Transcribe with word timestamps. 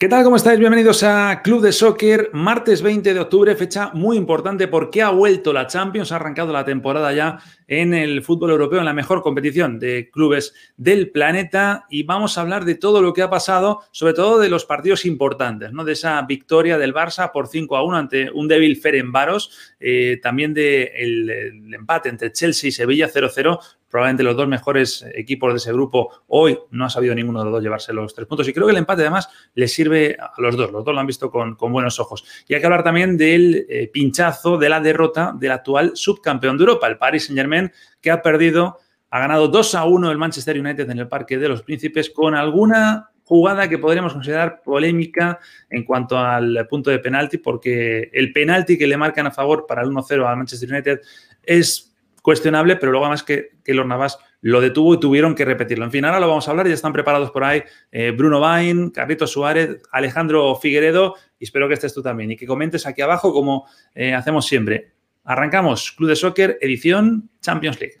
¿Qué 0.00 0.06
tal? 0.06 0.22
¿Cómo 0.22 0.36
estáis? 0.36 0.60
Bienvenidos 0.60 1.02
a 1.02 1.42
Club 1.42 1.60
de 1.60 1.72
Soccer, 1.72 2.30
martes 2.32 2.82
20 2.82 3.12
de 3.12 3.18
octubre, 3.18 3.56
fecha 3.56 3.90
muy 3.94 4.16
importante 4.16 4.68
porque 4.68 5.02
ha 5.02 5.10
vuelto 5.10 5.52
la 5.52 5.66
Champions, 5.66 6.12
ha 6.12 6.16
arrancado 6.16 6.52
la 6.52 6.64
temporada 6.64 7.12
ya 7.12 7.40
en 7.66 7.92
el 7.92 8.22
fútbol 8.22 8.52
europeo, 8.52 8.78
en 8.78 8.84
la 8.84 8.92
mejor 8.92 9.22
competición 9.22 9.80
de 9.80 10.08
clubes 10.12 10.54
del 10.76 11.10
planeta 11.10 11.84
y 11.90 12.04
vamos 12.04 12.38
a 12.38 12.42
hablar 12.42 12.64
de 12.64 12.76
todo 12.76 13.02
lo 13.02 13.12
que 13.12 13.22
ha 13.22 13.28
pasado, 13.28 13.82
sobre 13.90 14.14
todo 14.14 14.38
de 14.38 14.48
los 14.48 14.64
partidos 14.64 15.04
importantes, 15.04 15.72
¿no? 15.72 15.84
de 15.84 15.94
esa 15.94 16.22
victoria 16.22 16.78
del 16.78 16.94
Barça 16.94 17.32
por 17.32 17.48
5 17.48 17.76
a 17.76 17.82
1 17.82 17.96
ante 17.96 18.30
un 18.30 18.46
débil 18.46 18.76
Ferenbaros, 18.76 19.50
eh, 19.80 20.20
también 20.22 20.54
del 20.54 21.26
de 21.26 21.76
empate 21.76 22.08
entre 22.08 22.30
Chelsea 22.30 22.68
y 22.68 22.72
Sevilla 22.72 23.10
0-0, 23.12 23.58
probablemente 23.88 24.22
los 24.22 24.36
dos 24.36 24.48
mejores 24.48 25.04
equipos 25.14 25.52
de 25.52 25.56
ese 25.58 25.72
grupo. 25.72 26.22
Hoy 26.26 26.58
no 26.70 26.84
ha 26.84 26.90
sabido 26.90 27.14
ninguno 27.14 27.40
de 27.40 27.46
los 27.46 27.54
dos 27.54 27.62
llevarse 27.62 27.92
los 27.92 28.14
tres 28.14 28.26
puntos 28.26 28.48
y 28.48 28.52
creo 28.52 28.66
que 28.66 28.72
el 28.72 28.78
empate 28.78 29.02
además 29.02 29.28
le 29.54 29.68
sirve 29.68 30.16
a 30.18 30.32
los 30.38 30.56
dos. 30.56 30.70
Los 30.70 30.84
dos 30.84 30.94
lo 30.94 31.00
han 31.00 31.06
visto 31.06 31.30
con, 31.30 31.56
buenos 31.56 31.98
ojos. 32.00 32.24
Y 32.46 32.54
hay 32.54 32.60
que 32.60 32.66
hablar 32.66 32.84
también 32.84 33.16
del 33.16 33.66
eh, 33.68 33.88
pinchazo 33.92 34.58
de 34.58 34.68
la 34.68 34.80
derrota 34.80 35.34
del 35.38 35.52
actual 35.52 35.92
subcampeón 35.94 36.56
de 36.56 36.62
Europa, 36.62 36.86
el 36.86 36.98
Paris 36.98 37.26
Saint-Germain, 37.26 37.72
que 38.00 38.10
ha 38.10 38.22
perdido, 38.22 38.78
ha 39.10 39.20
ganado 39.20 39.48
2 39.48 39.74
a 39.74 39.84
1 39.84 40.10
el 40.10 40.18
Manchester 40.18 40.58
United 40.58 40.90
en 40.90 40.98
el 40.98 41.08
Parque 41.08 41.38
de 41.38 41.48
los 41.48 41.62
Príncipes 41.62 42.10
con 42.10 42.34
alguna 42.34 43.10
jugada 43.28 43.68
que 43.68 43.76
podríamos 43.76 44.14
considerar 44.14 44.62
polémica 44.62 45.38
en 45.68 45.84
cuanto 45.84 46.16
al 46.16 46.66
punto 46.66 46.90
de 46.90 46.98
penalti, 46.98 47.36
porque 47.36 48.10
el 48.12 48.32
penalti 48.32 48.78
que 48.78 48.86
le 48.86 48.96
marcan 48.96 49.26
a 49.26 49.30
favor 49.30 49.66
para 49.66 49.82
el 49.82 49.88
1-0 49.88 50.26
al 50.26 50.36
Manchester 50.38 50.72
United 50.72 51.00
es 51.42 51.94
cuestionable, 52.22 52.76
pero 52.76 52.92
luego 52.92 53.06
además 53.06 53.22
que, 53.22 53.50
los 53.66 53.86
Navas 53.86 54.18
lo 54.40 54.60
detuvo 54.60 54.94
y 54.94 55.00
tuvieron 55.00 55.34
que 55.34 55.44
repetirlo. 55.44 55.84
En 55.84 55.90
fin, 55.90 56.04
ahora 56.04 56.20
lo 56.20 56.28
vamos 56.28 56.46
a 56.48 56.50
hablar, 56.50 56.66
ya 56.66 56.74
están 56.74 56.92
preparados 56.92 57.30
por 57.30 57.44
ahí 57.44 57.62
eh, 57.90 58.12
Bruno 58.12 58.40
Bain, 58.40 58.90
Carlitos 58.90 59.32
Suárez, 59.32 59.82
Alejandro 59.92 60.54
Figueredo, 60.56 61.14
y 61.38 61.44
espero 61.44 61.68
que 61.68 61.74
estés 61.74 61.94
tú 61.94 62.02
también 62.02 62.30
y 62.30 62.36
que 62.36 62.46
comentes 62.46 62.86
aquí 62.86 63.02
abajo 63.02 63.32
como 63.32 63.66
eh, 63.94 64.14
hacemos 64.14 64.46
siempre. 64.46 64.92
Arrancamos 65.24 65.92
Club 65.92 66.08
de 66.08 66.16
Soccer, 66.16 66.58
edición 66.60 67.30
Champions 67.40 67.80
League. 67.80 67.96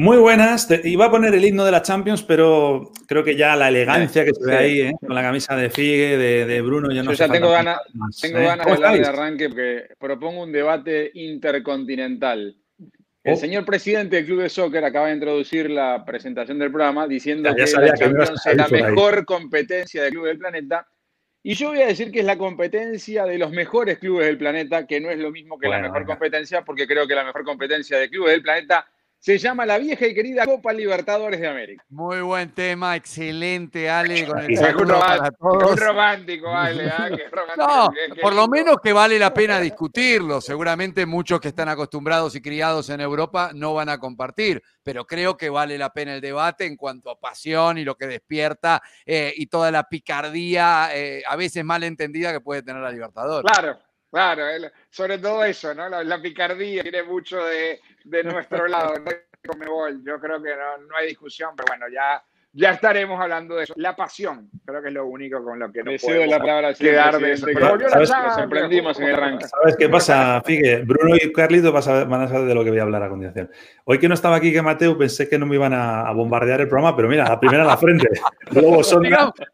Muy 0.00 0.16
buenas. 0.16 0.66
iba 0.84 1.04
a 1.04 1.10
poner 1.10 1.34
el 1.34 1.44
himno 1.44 1.62
de 1.62 1.72
la 1.72 1.82
Champions, 1.82 2.22
pero 2.22 2.90
creo 3.06 3.22
que 3.22 3.36
ya 3.36 3.54
la 3.54 3.68
elegancia 3.68 4.24
que 4.24 4.32
se 4.32 4.46
ve 4.46 4.56
ahí, 4.56 4.80
¿eh? 4.80 4.92
con 4.98 5.14
la 5.14 5.20
camisa 5.20 5.54
de 5.54 5.68
Figue, 5.68 6.16
de, 6.16 6.60
Bruno, 6.62 6.90
yo 6.90 7.02
no 7.02 7.12
Yo 7.12 7.18
ya 7.18 7.28
tengo, 7.28 7.50
ganas, 7.50 7.80
tengo 8.18 8.38
¿eh? 8.38 8.44
ganas 8.44 8.64
de 8.64 8.72
hablar 8.72 8.98
de 8.98 9.06
arranque 9.06 9.50
porque 9.50 9.88
propongo 9.98 10.42
un 10.44 10.52
debate 10.52 11.10
intercontinental. 11.12 12.56
El 13.22 13.34
oh. 13.34 13.36
señor 13.36 13.66
presidente 13.66 14.16
del 14.16 14.24
Club 14.24 14.40
de 14.40 14.48
Soccer 14.48 14.82
acaba 14.82 15.08
de 15.08 15.12
introducir 15.16 15.68
la 15.68 16.02
presentación 16.06 16.58
del 16.58 16.70
programa 16.70 17.06
diciendo 17.06 17.54
que 17.54 17.70
la 17.70 17.94
Champions 17.94 18.46
es 18.46 18.56
la 18.56 18.68
mejor 18.68 19.26
competencia 19.26 20.02
del 20.04 20.12
club 20.12 20.28
del 20.28 20.38
planeta. 20.38 20.88
Y 21.42 21.52
yo 21.52 21.68
voy 21.68 21.82
a 21.82 21.88
decir 21.88 22.10
que 22.10 22.20
es 22.20 22.24
la 22.24 22.38
competencia 22.38 23.26
de 23.26 23.36
los 23.36 23.50
mejores 23.50 23.98
clubes 23.98 24.28
del 24.28 24.38
planeta, 24.38 24.86
que 24.86 24.98
no 24.98 25.10
es 25.10 25.18
lo 25.18 25.30
mismo 25.30 25.58
que 25.58 25.68
la 25.68 25.78
mejor 25.78 26.06
competencia, 26.06 26.62
porque 26.64 26.86
creo 26.86 27.06
que 27.06 27.14
la 27.14 27.24
mejor 27.24 27.44
competencia 27.44 27.98
de 27.98 28.08
clubes 28.08 28.32
del 28.32 28.42
planeta 28.42 28.86
se 29.20 29.36
llama 29.36 29.66
la 29.66 29.76
vieja 29.76 30.06
y 30.06 30.14
querida 30.14 30.46
Copa 30.46 30.72
Libertadores 30.72 31.38
de 31.38 31.46
América. 31.46 31.84
Muy 31.90 32.22
buen 32.22 32.52
tema, 32.52 32.96
excelente, 32.96 33.90
Ale. 33.90 34.26
Con 34.26 34.38
el 34.38 34.76
un, 34.76 34.88
romántico, 34.88 35.68
un 35.68 35.76
romántico, 35.76 36.48
Ale. 36.48 36.90
¿ah? 36.90 37.10
no, 37.58 37.92
por 38.22 38.34
lo 38.34 38.48
menos 38.48 38.78
que 38.82 38.94
vale 38.94 39.18
la 39.18 39.34
pena 39.34 39.60
discutirlo. 39.60 40.40
Seguramente 40.40 41.04
muchos 41.04 41.38
que 41.38 41.48
están 41.48 41.68
acostumbrados 41.68 42.34
y 42.34 42.40
criados 42.40 42.88
en 42.88 43.02
Europa 43.02 43.50
no 43.54 43.74
van 43.74 43.90
a 43.90 43.98
compartir, 43.98 44.62
pero 44.82 45.06
creo 45.06 45.36
que 45.36 45.50
vale 45.50 45.76
la 45.76 45.92
pena 45.92 46.14
el 46.14 46.22
debate 46.22 46.64
en 46.64 46.76
cuanto 46.76 47.10
a 47.10 47.20
pasión 47.20 47.76
y 47.76 47.84
lo 47.84 47.96
que 47.96 48.06
despierta 48.06 48.82
eh, 49.04 49.34
y 49.36 49.48
toda 49.48 49.70
la 49.70 49.84
picardía, 49.84 50.88
eh, 50.94 51.22
a 51.28 51.36
veces 51.36 51.62
mal 51.62 51.84
entendida, 51.84 52.32
que 52.32 52.40
puede 52.40 52.62
tener 52.62 52.80
la 52.80 52.90
Libertadores. 52.90 53.52
Claro, 53.52 53.78
Claro, 54.10 54.44
sobre 54.90 55.18
todo 55.18 55.44
eso, 55.44 55.72
¿no? 55.72 55.88
La, 55.88 56.20
picardía 56.20 56.82
tiene 56.82 57.04
mucho 57.04 57.44
de, 57.44 57.80
nuestro 58.24 58.66
lado, 58.66 58.94
¿no? 58.98 59.10
Yo 60.04 60.20
creo 60.20 60.42
que 60.42 60.56
no, 60.56 60.78
no 60.78 60.96
hay 60.96 61.08
discusión, 61.08 61.54
pero 61.56 61.66
bueno, 61.68 61.86
ya 61.88 62.22
ya 62.52 62.70
estaremos 62.70 63.20
hablando 63.20 63.54
de 63.54 63.64
eso. 63.64 63.74
La 63.76 63.94
pasión, 63.94 64.50
creo 64.64 64.82
que 64.82 64.88
es 64.88 64.94
lo 64.94 65.06
único 65.06 65.42
con 65.44 65.58
lo 65.58 65.70
que 65.70 65.84
no 65.84 65.92
puedo 66.00 66.26
la 66.26 66.38
palabra 66.38 66.74
quedar 66.74 67.18
de 67.18 67.32
eso. 67.32 67.46
sorprendimos 68.34 68.98
en 68.98 69.08
el 69.08 69.16
ranking. 69.16 69.46
¿Sabes 69.46 69.76
qué 69.76 69.88
pasa, 69.88 70.42
Figue? 70.44 70.82
Bruno 70.82 71.14
y 71.16 71.32
Carlito 71.32 71.72
van 71.72 72.22
a 72.22 72.28
saber 72.28 72.48
de 72.48 72.54
lo 72.54 72.64
que 72.64 72.70
voy 72.70 72.80
a 72.80 72.82
hablar 72.82 73.04
a 73.04 73.08
continuación. 73.08 73.50
Hoy 73.84 73.98
que 73.98 74.08
no 74.08 74.14
estaba 74.14 74.36
aquí 74.36 74.52
que 74.52 74.62
Mateo, 74.62 74.98
pensé 74.98 75.28
que 75.28 75.38
no 75.38 75.46
me 75.46 75.54
iban 75.56 75.72
a, 75.72 76.10
bombardear 76.12 76.60
el 76.60 76.68
programa, 76.68 76.96
pero 76.96 77.08
mira, 77.08 77.24
la 77.24 77.38
primera 77.38 77.62
a 77.62 77.66
la 77.66 77.76
frente. 77.76 78.08
Luego 78.50 78.82
son 78.82 79.04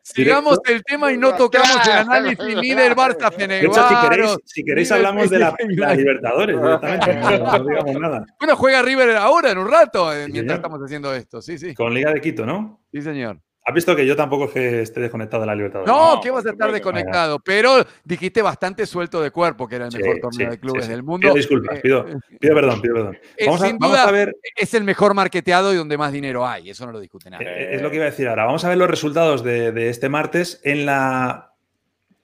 sigamos, 0.02 0.58
el 0.66 0.82
tema 0.82 1.12
y 1.12 1.18
no 1.18 1.34
tocamos 1.34 1.86
el 1.86 1.92
análisis 1.92 2.56
ni 2.60 2.74
del 2.74 2.94
Barça 2.94 3.34
De 3.36 3.60
hecho, 3.60 3.88
si 3.88 4.08
queréis, 4.08 4.36
si 4.44 4.64
queréis 4.64 4.92
hablamos 4.92 5.28
de 5.28 5.38
la, 5.38 5.54
Libertadores 5.96 6.56
directamente. 6.56 7.14
No, 7.38 7.64
digamos 7.64 8.00
nada. 8.00 8.26
Bueno, 8.38 8.56
juega 8.56 8.82
River 8.82 9.16
ahora 9.16 9.50
en 9.50 9.58
un 9.58 9.70
rato, 9.70 10.12
eh, 10.12 10.26
mientras 10.30 10.56
estamos 10.58 10.80
haciendo 10.80 11.14
esto. 11.14 11.42
Sí, 11.42 11.58
sí. 11.58 11.74
Con 11.74 11.92
Liga 11.92 12.12
de 12.12 12.20
Quito, 12.20 12.46
¿no? 12.46 12.80
Sí, 12.92 13.02
señor. 13.02 13.40
Has 13.68 13.74
visto 13.74 13.96
que 13.96 14.06
yo 14.06 14.14
tampoco 14.14 14.44
es 14.44 14.50
que 14.52 14.82
esté 14.82 15.00
desconectado 15.00 15.40
de 15.40 15.48
la 15.48 15.54
libertad. 15.56 15.80
No, 15.84 16.14
no, 16.14 16.20
que 16.20 16.30
vas 16.30 16.46
a 16.46 16.50
estar 16.50 16.70
desconectado, 16.70 17.40
pero 17.40 17.84
dijiste 18.04 18.40
bastante 18.40 18.86
suelto 18.86 19.20
de 19.20 19.32
cuerpo, 19.32 19.66
que 19.66 19.74
era 19.74 19.88
el 19.88 19.92
mejor 19.92 20.20
torneo 20.20 20.50
de 20.52 20.60
clubes 20.60 20.86
del 20.86 21.02
mundo. 21.02 21.26
Pido 21.26 21.34
disculpas, 21.34 21.78
eh, 21.78 21.80
pido, 21.82 22.06
pido, 22.38 22.54
perdón, 22.54 22.80
pido 22.80 22.94
perdón. 22.94 23.18
Eh, 23.36 23.46
vamos, 23.46 23.62
a, 23.64 23.72
vamos 23.76 23.98
a, 23.98 24.10
ver. 24.12 24.36
Es 24.54 24.72
el 24.74 24.84
mejor 24.84 25.14
marketeado 25.14 25.74
y 25.74 25.76
donde 25.76 25.98
más 25.98 26.12
dinero 26.12 26.46
hay, 26.46 26.70
eso 26.70 26.86
no 26.86 26.92
lo 26.92 27.00
discute 27.00 27.28
nada. 27.28 27.42
Eh, 27.42 27.74
es 27.74 27.82
lo 27.82 27.90
que 27.90 27.96
iba 27.96 28.04
a 28.04 28.10
decir 28.10 28.28
ahora. 28.28 28.44
Vamos 28.44 28.64
a 28.64 28.68
ver 28.68 28.78
los 28.78 28.88
resultados 28.88 29.42
de, 29.42 29.72
de 29.72 29.88
este 29.88 30.08
martes 30.08 30.60
en 30.62 30.86
la 30.86 31.54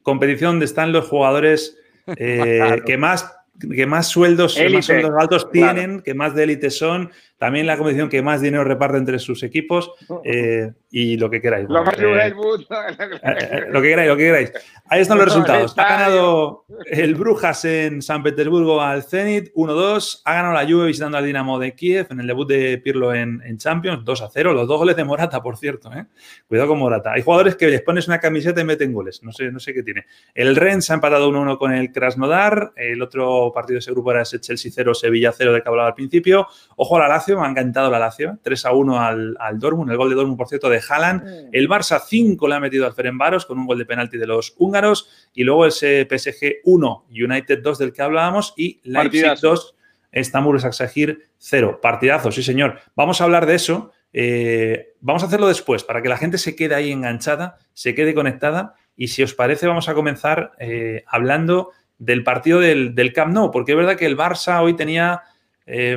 competición 0.02 0.52
donde 0.52 0.66
están 0.66 0.92
los 0.92 1.08
jugadores 1.08 1.76
que 2.16 2.96
más 2.96 3.34
que 3.58 3.86
más 3.86 4.08
sueldos, 4.08 4.58
más 4.72 4.84
sueldos 4.84 5.12
altos 5.18 5.50
tienen, 5.50 6.00
que 6.00 6.14
más 6.14 6.34
de 6.34 6.44
élite 6.44 6.70
son, 6.70 7.10
también 7.42 7.66
la 7.66 7.76
competición 7.76 8.08
que 8.08 8.22
más 8.22 8.41
dinero 8.41 8.62
reparte 8.62 8.98
entre 8.98 9.19
sus 9.19 9.42
equipos 9.42 9.91
eh, 10.22 10.70
y 10.92 11.16
lo 11.16 11.28
que 11.28 11.41
queráis. 11.41 11.69
Lo, 11.69 11.82
eh, 11.91 12.34
eh, 13.25 13.64
lo 13.69 13.82
que 13.82 13.88
queráis, 13.88 14.08
lo 14.08 14.16
que 14.16 14.22
queráis. 14.22 14.53
Ahí 14.86 15.00
están 15.00 15.19
los 15.19 15.26
resultados. 15.26 15.76
Ha 15.76 15.88
ganado 15.88 16.66
el 16.86 17.16
Brujas 17.16 17.64
en 17.64 18.00
San 18.00 18.22
Petersburgo 18.22 18.80
al 18.80 19.03
Zenit 19.03 19.53
1-2. 19.54 20.20
Ha 20.25 20.34
ganado 20.34 20.54
la 20.54 20.64
Juve 20.64 20.86
visitando 20.86 21.19
al 21.19 21.25
Dinamo 21.25 21.58
de 21.58 21.75
Kiev 21.75 22.06
en 22.10 22.20
el 22.20 22.28
debut 22.28 22.48
de 22.48 22.78
Pirlo 22.78 23.12
en, 23.12 23.41
Champions 23.59 24.04
2-0. 24.04 24.54
Los 24.54 24.69
dos 24.69 24.78
goles 24.78 24.94
de 24.94 25.03
Morata, 25.03 25.42
por 25.42 25.56
cierto. 25.56 25.91
Cuidado 26.47 26.69
con 26.69 26.78
Morata. 26.78 27.10
Hay 27.12 27.22
jugadores 27.22 27.56
que 27.56 27.66
les 27.66 27.83
pones 27.83 28.06
una 28.06 28.21
camiseta 28.21 28.60
y 28.60 28.65
meten 28.65 28.92
goles. 28.92 29.21
No 29.24 29.33
sé, 29.33 29.50
no 29.50 29.59
sé 29.59 29.74
qué 29.74 29.83
tiene. 29.83 30.06
El 30.33 30.54
Rennes 30.54 30.89
ha 30.92 30.94
empatado 30.94 31.28
1-1 31.28 31.59
con 31.59 31.72
el 31.72 31.91
Krasnodar. 31.91 32.72
El 32.77 33.03
otro 33.03 33.50
partido 33.53 33.74
de 33.74 33.80
ese 33.80 33.91
grupo 33.91 34.12
era 34.12 34.22
ese 34.22 34.39
Chelsea 34.39 34.71
0, 34.72 34.94
Sevilla 34.94 35.33
0 35.33 35.54
de 35.54 35.60
que 35.60 35.68
hablaba 35.68 35.89
al 35.89 35.94
principio. 35.94 36.47
Ojo 36.77 36.97
a 36.97 37.00
la 37.00 37.09
Lazio 37.32 37.40
me 37.40 37.46
ha 37.46 37.50
encantado 37.50 37.90
la 37.90 37.98
Lazio, 37.98 38.38
3 38.42 38.66
a 38.66 38.72
1 38.72 39.00
al, 39.00 39.36
al 39.38 39.58
Dortmund, 39.58 39.90
el 39.90 39.96
gol 39.96 40.10
de 40.10 40.16
Dortmund, 40.16 40.36
por 40.36 40.48
cierto, 40.48 40.68
de 40.68 40.80
Haaland. 40.86 41.22
Mm. 41.22 41.48
El 41.52 41.68
Barça 41.68 42.00
5 42.00 42.48
le 42.48 42.54
ha 42.54 42.60
metido 42.60 42.86
al 42.86 42.92
Ferenbaros 42.92 43.46
con 43.46 43.58
un 43.58 43.66
gol 43.66 43.78
de 43.78 43.86
penalti 43.86 44.18
de 44.18 44.26
los 44.26 44.54
húngaros. 44.58 45.08
Y 45.34 45.44
luego 45.44 45.66
ese 45.66 46.06
PSG 46.08 46.60
1, 46.64 47.06
United 47.10 47.60
2 47.62 47.78
del 47.78 47.92
que 47.92 48.02
hablábamos 48.02 48.54
y 48.56 48.80
Leipzig 48.84 49.40
2, 49.40 49.76
Estambul 50.12 50.60
Saxagir 50.60 51.30
0. 51.38 51.80
Partidazo, 51.80 52.30
sí 52.30 52.42
señor. 52.42 52.78
Vamos 52.94 53.20
a 53.20 53.24
hablar 53.24 53.46
de 53.46 53.54
eso. 53.54 53.92
Eh, 54.12 54.94
vamos 55.00 55.22
a 55.22 55.26
hacerlo 55.26 55.48
después 55.48 55.84
para 55.84 56.02
que 56.02 56.08
la 56.08 56.18
gente 56.18 56.36
se 56.36 56.54
quede 56.54 56.74
ahí 56.74 56.92
enganchada, 56.92 57.58
se 57.72 57.94
quede 57.94 58.14
conectada. 58.14 58.74
Y 58.94 59.08
si 59.08 59.22
os 59.22 59.34
parece, 59.34 59.66
vamos 59.66 59.88
a 59.88 59.94
comenzar 59.94 60.52
eh, 60.58 61.02
hablando 61.06 61.70
del 61.98 62.22
partido 62.22 62.60
del, 62.60 62.94
del 62.94 63.12
Camp 63.12 63.32
Nou, 63.32 63.50
porque 63.50 63.72
es 63.72 63.78
verdad 63.78 63.96
que 63.96 64.06
el 64.06 64.16
Barça 64.16 64.62
hoy 64.62 64.74
tenía... 64.74 65.22
Eh, 65.66 65.96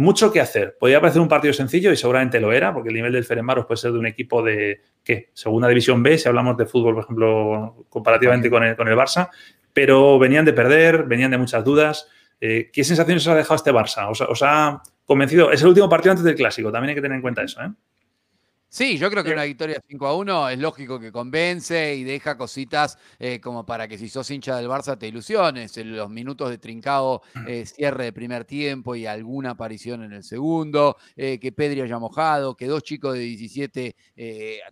mucho 0.00 0.32
que 0.32 0.40
hacer. 0.40 0.76
Podría 0.80 0.98
parecer 1.00 1.20
un 1.20 1.28
partido 1.28 1.52
sencillo 1.52 1.92
y 1.92 1.96
seguramente 1.96 2.40
lo 2.40 2.52
era, 2.52 2.72
porque 2.72 2.88
el 2.88 2.94
nivel 2.94 3.12
del 3.12 3.24
Ferenbaros 3.24 3.66
puede 3.66 3.76
ser 3.76 3.92
de 3.92 3.98
un 3.98 4.06
equipo 4.06 4.42
de, 4.42 4.80
¿qué? 5.04 5.28
Segunda 5.34 5.68
División 5.68 6.02
B, 6.02 6.16
si 6.16 6.26
hablamos 6.26 6.56
de 6.56 6.64
fútbol, 6.64 6.94
por 6.94 7.04
ejemplo, 7.04 7.84
comparativamente 7.90 8.48
con 8.48 8.64
el, 8.64 8.76
con 8.76 8.88
el 8.88 8.96
Barça, 8.96 9.28
pero 9.74 10.18
venían 10.18 10.46
de 10.46 10.54
perder, 10.54 11.04
venían 11.04 11.30
de 11.30 11.36
muchas 11.36 11.62
dudas. 11.62 12.08
Eh, 12.40 12.70
¿Qué 12.72 12.82
sensaciones 12.82 13.26
os 13.26 13.32
ha 13.32 13.36
dejado 13.36 13.56
este 13.56 13.72
Barça? 13.72 14.08
¿Os, 14.10 14.42
ha 14.42 14.82
convencido? 15.04 15.52
Es 15.52 15.60
el 15.60 15.68
último 15.68 15.88
partido 15.90 16.12
antes 16.12 16.24
del 16.24 16.34
Clásico, 16.34 16.72
también 16.72 16.90
hay 16.90 16.94
que 16.94 17.02
tener 17.02 17.16
en 17.16 17.22
cuenta 17.22 17.42
eso, 17.42 17.60
¿eh? 17.62 17.70
Sí, 18.72 18.98
yo 18.98 19.10
creo 19.10 19.24
que 19.24 19.32
una 19.32 19.42
victoria 19.42 19.82
5 19.84 20.06
a 20.06 20.16
1 20.16 20.50
es 20.50 20.58
lógico 20.60 21.00
que 21.00 21.10
convence 21.10 21.96
y 21.96 22.04
deja 22.04 22.38
cositas 22.38 22.98
eh, 23.18 23.40
como 23.40 23.66
para 23.66 23.88
que 23.88 23.98
si 23.98 24.08
sos 24.08 24.30
hincha 24.30 24.56
del 24.56 24.68
Barça 24.68 24.96
te 24.96 25.08
ilusiones. 25.08 25.76
En 25.76 25.96
los 25.96 26.08
minutos 26.08 26.50
de 26.50 26.58
trincado, 26.58 27.20
eh, 27.48 27.66
cierre 27.66 28.04
de 28.04 28.12
primer 28.12 28.44
tiempo 28.44 28.94
y 28.94 29.06
alguna 29.06 29.50
aparición 29.50 30.04
en 30.04 30.12
el 30.12 30.22
segundo, 30.22 30.96
eh, 31.16 31.40
que 31.40 31.50
Pedri 31.50 31.80
haya 31.80 31.98
mojado, 31.98 32.54
que 32.54 32.68
dos 32.68 32.84
chicos 32.84 33.14
de 33.14 33.20
17 33.20 33.96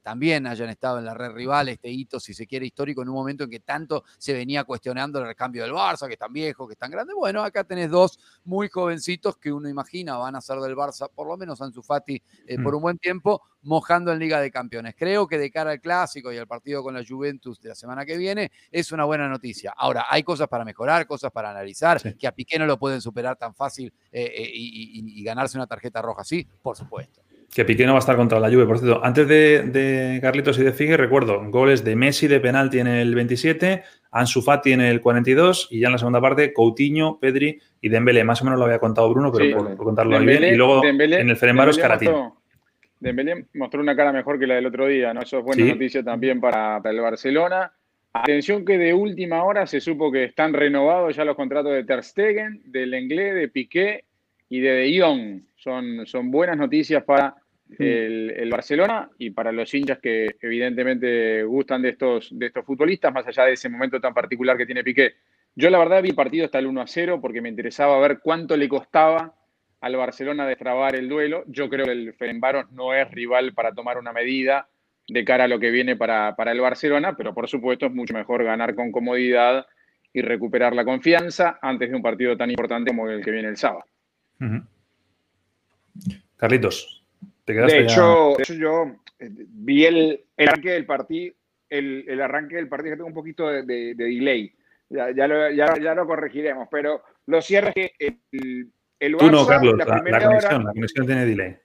también 0.04 0.46
hayan 0.46 0.68
estado 0.68 1.00
en 1.00 1.04
la 1.04 1.14
red 1.14 1.32
rival, 1.32 1.68
este 1.68 1.90
hito, 1.90 2.20
si 2.20 2.34
se 2.34 2.46
quiere, 2.46 2.66
histórico, 2.66 3.02
en 3.02 3.08
un 3.08 3.16
momento 3.16 3.44
en 3.44 3.50
que 3.50 3.60
tanto 3.60 4.04
se 4.16 4.32
venía 4.32 4.62
cuestionando 4.62 5.18
el 5.18 5.26
recambio 5.26 5.64
del 5.64 5.72
Barça, 5.72 6.06
que 6.06 6.12
están 6.12 6.32
viejos, 6.32 6.68
que 6.68 6.74
están 6.74 6.92
grandes. 6.92 7.16
Bueno, 7.16 7.42
acá 7.42 7.64
tenés 7.64 7.90
dos 7.90 8.20
muy 8.44 8.68
jovencitos 8.68 9.38
que 9.38 9.52
uno 9.52 9.68
imagina 9.68 10.16
van 10.18 10.36
a 10.36 10.40
ser 10.40 10.60
del 10.60 10.76
Barça, 10.76 11.10
por 11.12 11.26
lo 11.26 11.36
menos 11.36 11.60
Ansu 11.60 11.82
Fati, 11.82 12.22
por 12.62 12.74
mm. 12.74 12.76
un 12.76 12.82
buen 12.82 12.98
tiempo 12.98 13.42
mojando 13.62 14.12
en 14.12 14.18
Liga 14.18 14.40
de 14.40 14.50
Campeones. 14.50 14.94
Creo 14.96 15.26
que 15.26 15.38
de 15.38 15.50
cara 15.50 15.70
al 15.70 15.80
clásico 15.80 16.32
y 16.32 16.38
al 16.38 16.46
partido 16.46 16.82
con 16.82 16.94
la 16.94 17.04
Juventus 17.06 17.60
de 17.60 17.70
la 17.70 17.74
semana 17.74 18.04
que 18.04 18.16
viene 18.16 18.50
es 18.70 18.92
una 18.92 19.04
buena 19.04 19.28
noticia. 19.28 19.72
Ahora, 19.76 20.06
hay 20.08 20.22
cosas 20.22 20.48
para 20.48 20.64
mejorar, 20.64 21.06
cosas 21.06 21.30
para 21.32 21.50
analizar, 21.50 22.00
que 22.16 22.26
a 22.26 22.32
Piqué 22.32 22.58
no 22.58 22.66
lo 22.66 22.78
pueden 22.78 23.00
superar 23.00 23.36
tan 23.36 23.54
fácil 23.54 23.92
eh, 24.12 24.32
eh, 24.36 24.50
y, 24.54 25.22
ganarse 25.22 25.58
una 25.58 25.66
tarjeta 25.66 26.00
roja 26.00 26.22
así, 26.22 26.46
por 26.62 26.76
supuesto. 26.76 27.20
Que 27.52 27.64
Piqué 27.64 27.86
no 27.86 27.92
va 27.92 27.98
a 27.98 28.00
estar 28.00 28.16
contra 28.16 28.40
la 28.40 28.48
Juve, 28.48 28.66
por 28.66 28.78
cierto. 28.78 29.04
Antes 29.04 29.26
de, 29.26 30.18
Carlitos 30.22 30.58
y 30.58 30.62
de 30.62 30.72
Figue, 30.72 30.96
recuerdo, 30.96 31.42
goles 31.50 31.82
de 31.82 31.96
Messi 31.96 32.26
de 32.28 32.40
penalti 32.40 32.78
en 32.78 32.86
el 32.86 33.14
27, 33.14 33.82
Ansu 34.10 34.42
Fati 34.42 34.72
en 34.72 34.80
el 34.80 35.00
42 35.00 35.68
y 35.70 35.80
ya 35.80 35.88
en 35.88 35.92
la 35.92 35.98
segunda 35.98 36.20
parte 36.20 36.52
Coutinho, 36.52 37.18
Pedri 37.18 37.58
y 37.80 37.88
Dembélé. 37.88 38.24
Más 38.24 38.42
o 38.42 38.44
menos 38.44 38.58
lo 38.58 38.66
había 38.66 38.78
contado 38.78 39.08
Bruno, 39.10 39.32
pero 39.32 39.56
por, 39.56 39.76
contarlo 39.76 40.18
bien. 40.20 40.44
Y 40.44 40.56
luego 40.56 40.84
en 40.84 41.28
el 41.28 41.36
Ferenbaros, 41.36 41.78
Caratín. 41.78 42.10
Dembélé 43.00 43.46
mostró 43.54 43.80
una 43.80 43.96
cara 43.96 44.12
mejor 44.12 44.38
que 44.38 44.46
la 44.46 44.56
del 44.56 44.66
otro 44.66 44.86
día, 44.86 45.14
¿no? 45.14 45.22
Eso 45.22 45.38
es 45.38 45.44
buena 45.44 45.64
noticia 45.64 46.02
también 46.02 46.40
para, 46.40 46.80
el 46.84 47.00
Barcelona. 47.00 47.72
Atención 48.12 48.64
que 48.64 48.78
de 48.78 48.94
última 48.94 49.44
hora 49.44 49.66
se 49.66 49.80
supo 49.80 50.10
que 50.10 50.24
están 50.24 50.52
renovados 50.52 51.14
ya 51.14 51.24
los 51.24 51.36
contratos 51.36 51.72
de 51.72 51.84
Ter 51.84 52.02
Stegen, 52.02 52.62
de 52.64 52.86
Lenglet, 52.86 53.34
de 53.34 53.48
Piqué 53.48 54.04
y 54.48 54.60
de 54.60 54.70
De 54.70 55.00
Jong. 55.00 55.42
Son, 55.56 56.06
son 56.06 56.30
buenas 56.30 56.56
noticias 56.56 57.04
para 57.04 57.36
el, 57.78 58.48
Barcelona 58.50 59.10
y 59.18 59.30
para 59.30 59.52
los 59.52 59.72
hinchas 59.74 59.98
que 59.98 60.36
evidentemente 60.40 61.44
gustan 61.44 61.82
de 61.82 61.90
estos, 61.90 62.30
de 62.32 62.46
estos 62.46 62.64
futbolistas, 62.64 63.12
más 63.12 63.26
allá 63.26 63.44
de 63.44 63.52
ese 63.52 63.68
momento 63.68 64.00
tan 64.00 64.14
particular 64.14 64.56
que 64.56 64.66
tiene 64.66 64.82
Piqué. 64.82 65.14
Yo 65.54 65.70
la 65.70 65.78
verdad 65.78 66.02
vi 66.02 66.10
el 66.10 66.14
partido 66.14 66.44
hasta 66.46 66.58
el 66.58 66.66
1 66.66 66.80
a 66.80 66.86
0 66.86 67.18
porque 67.20 67.40
me 67.40 67.48
interesaba 67.48 67.98
ver 68.00 68.20
cuánto 68.20 68.56
le 68.56 68.68
costaba 68.68 69.34
al 69.80 69.96
Barcelona 69.96 70.46
destrabar 70.46 70.94
el 70.96 71.08
duelo. 71.08 71.44
Yo 71.46 71.68
creo 71.68 71.84
que 71.86 71.92
el 71.92 72.14
Ferenbaros 72.14 72.70
no 72.72 72.94
es 72.94 73.10
rival 73.10 73.54
para 73.54 73.72
tomar 73.72 73.98
una 73.98 74.12
medida 74.12 74.68
de 75.08 75.24
cara 75.24 75.44
a 75.44 75.48
lo 75.48 75.58
que 75.58 75.70
viene 75.70 75.96
para, 75.96 76.34
el 76.36 76.60
Barcelona, 76.60 77.16
pero 77.16 77.34
por 77.34 77.48
supuesto 77.48 77.86
es 77.86 77.92
mucho 77.92 78.14
mejor 78.14 78.44
ganar 78.44 78.74
con 78.74 78.92
comodidad 78.92 79.66
y 80.12 80.20
recuperar 80.20 80.74
la 80.74 80.84
confianza 80.84 81.58
antes 81.62 81.90
de 81.90 81.96
un 81.96 82.02
partido 82.02 82.36
tan 82.36 82.50
importante 82.50 82.90
como 82.90 83.08
el 83.08 83.24
que 83.24 83.30
viene 83.30 83.48
el 83.48 83.56
sábado. 83.56 83.84
Carlitos, 86.36 87.04
¿te 87.44 87.54
quedaste 87.54 87.76
de, 87.76 87.82
hecho, 87.84 88.34
de 88.36 88.42
hecho, 88.42 88.54
yo 88.54 88.84
eh, 89.18 89.30
vi 89.30 89.84
el, 89.86 90.20
arranque 90.36 90.70
del 90.70 90.86
partido, 90.86 91.34
el, 91.68 92.20
arranque 92.20 92.56
del 92.56 92.68
partido 92.68 92.92
que 92.92 92.96
tengo 92.96 93.08
un 93.08 93.14
poquito 93.14 93.48
de, 93.48 93.94
delay. 93.94 94.52
Ya, 94.90 95.26
lo, 95.26 95.50
ya, 95.50 95.94
lo, 95.94 96.06
corregiremos, 96.06 96.68
pero 96.70 97.02
lo 97.26 97.42
cierto 97.42 97.72
es 97.74 97.92
que 97.98 98.18
el, 98.32 98.70
el 99.00 99.16
Tú 99.16 99.30
no, 99.30 99.46
Carlos, 99.46 99.76
la, 99.76 99.86
conexión, 99.86 100.64
la 100.64 100.72
conexión 100.72 101.06
tiene 101.06 101.26
delay. 101.26 101.56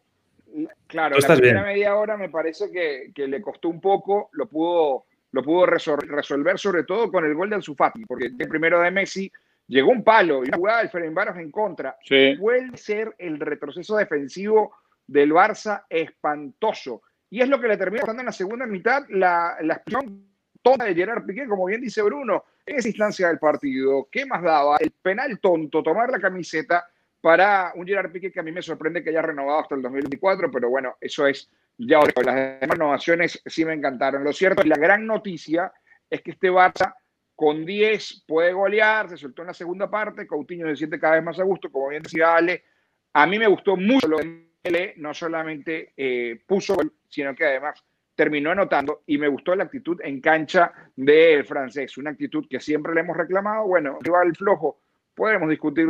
Claro, 0.88 1.18
la 1.18 1.36
primera 1.36 1.64
media 1.64 1.96
hora 1.96 2.16
me 2.16 2.30
parece 2.30 2.72
que, 2.72 3.28
le 3.28 3.42
costó 3.42 3.70
un 3.70 3.82
poco, 3.82 4.30
lo 4.34 4.48
pudo, 4.48 5.06
lo 5.32 5.44
pudo 5.44 5.66
resolver 5.66 6.60
sobre 6.60 6.84
todo 6.84 7.12
con 7.12 7.26
el 7.26 7.34
gol 7.34 7.50
de 7.50 7.56
Anzufati, 7.56 8.06
porque 8.06 8.28
el 8.38 8.48
primero 8.48 8.80
de 8.80 8.92
Messi 8.92 9.32
llegó 9.68 9.90
un 9.90 10.04
palo 10.04 10.44
y 10.44 10.50
una 10.50 10.58
jugada 10.58 10.80
del 10.80 10.90
Ferenbaros 10.90 11.38
en 11.38 11.50
contra. 11.50 11.98
Sí. 12.04 12.38
A 12.38 12.78
ser 12.78 13.16
el 13.18 13.40
retroceso 13.40 13.98
defensivo 13.98 14.76
del 15.08 15.32
Barça 15.32 15.84
espantoso. 15.90 17.02
Y 17.32 17.42
es 17.42 17.50
lo 17.50 17.60
que 17.60 17.68
le 17.68 17.78
termina 17.78 18.02
pasando 18.02 18.22
en 18.22 18.28
la 18.28 18.32
segunda 18.32 18.68
mitad 18.68 19.06
la, 19.10 19.58
la 19.62 19.74
expresión 19.74 20.28
tonta 20.62 20.86
de 20.86 20.94
Gerard 20.94 21.26
Piqué, 21.26 21.48
como 21.48 21.66
bien 21.66 21.82
dice 21.82 22.04
Bruno, 22.04 22.44
en 22.66 22.78
esa 22.78 22.88
instancia 22.88 23.28
del 23.28 23.40
partido. 23.40 24.08
¿Qué 24.12 24.26
más 24.28 24.44
daba? 24.44 24.78
El 24.78 24.92
penal 24.92 25.40
tonto, 25.40 25.82
tomar 25.82 26.12
la 26.12 26.20
camiseta 26.20 26.86
para 27.24 27.72
un 27.76 27.88
Gerard 27.88 28.12
Piqué 28.12 28.34
que 28.34 28.42
a 28.42 28.44
mí 28.44 28.52
me 28.52 28.62
sorprende 28.62 29.02
que 29.02 29.10
haya 29.10 29.22
renovado 29.22 29.62
hasta 29.62 29.76
el 29.76 29.82
2024, 29.82 30.52
pero 30.52 30.70
bueno, 30.70 30.98
eso 31.00 31.26
es 31.26 31.50
ya. 31.78 32.02
Las 32.22 32.36
demás 32.36 32.70
renovaciones 32.78 33.42
sí 33.46 33.64
me 33.64 33.72
encantaron. 33.72 34.26
Lo 34.26 34.34
cierto, 34.34 34.62
la 34.64 34.76
gran 34.76 35.08
noticia 35.08 35.72
es 36.10 36.22
que 36.22 36.32
este 36.32 36.52
Barça 36.52 36.94
con 37.34 37.66
10 37.66 38.26
puede 38.28 38.52
golear, 38.52 39.08
se 39.08 39.16
soltó 39.16 39.44
en 39.44 39.48
la 39.48 39.54
segunda 39.54 39.90
parte, 39.90 40.28
Coutinho 40.28 40.68
se 40.68 40.76
siente 40.76 41.00
cada 41.00 41.16
vez 41.16 41.24
más 41.24 41.40
a 41.40 41.44
gusto, 41.44 41.72
como 41.72 41.88
bien 41.88 42.04
decía 42.04 42.36
Ale. 42.36 42.66
A 43.14 43.26
mí 43.26 43.40
me 43.40 43.48
gustó 43.48 43.78
mucho 43.78 44.06
lo 44.06 44.18
de 44.18 44.46
Mele, 44.62 44.94
no 44.98 45.14
solamente 45.14 45.94
eh, 45.96 46.42
puso 46.46 46.76
gol, 46.76 46.92
sino 47.08 47.34
que 47.34 47.46
además 47.46 47.86
terminó 48.16 48.52
anotando 48.52 49.04
y 49.08 49.18
me 49.18 49.30
gustó 49.30 49.56
la 49.56 49.64
actitud 49.64 49.98
en 50.04 50.20
cancha 50.20 50.74
del 50.94 51.46
francés, 51.46 51.98
una 51.98 52.10
actitud 52.10 52.46
que 52.50 52.60
siempre 52.60 52.94
le 52.94 53.00
hemos 53.00 53.16
reclamado. 53.16 53.66
Bueno, 53.66 53.98
rival 54.02 54.36
flojo, 54.36 54.82
podemos 55.16 55.50
discutir 55.50 55.88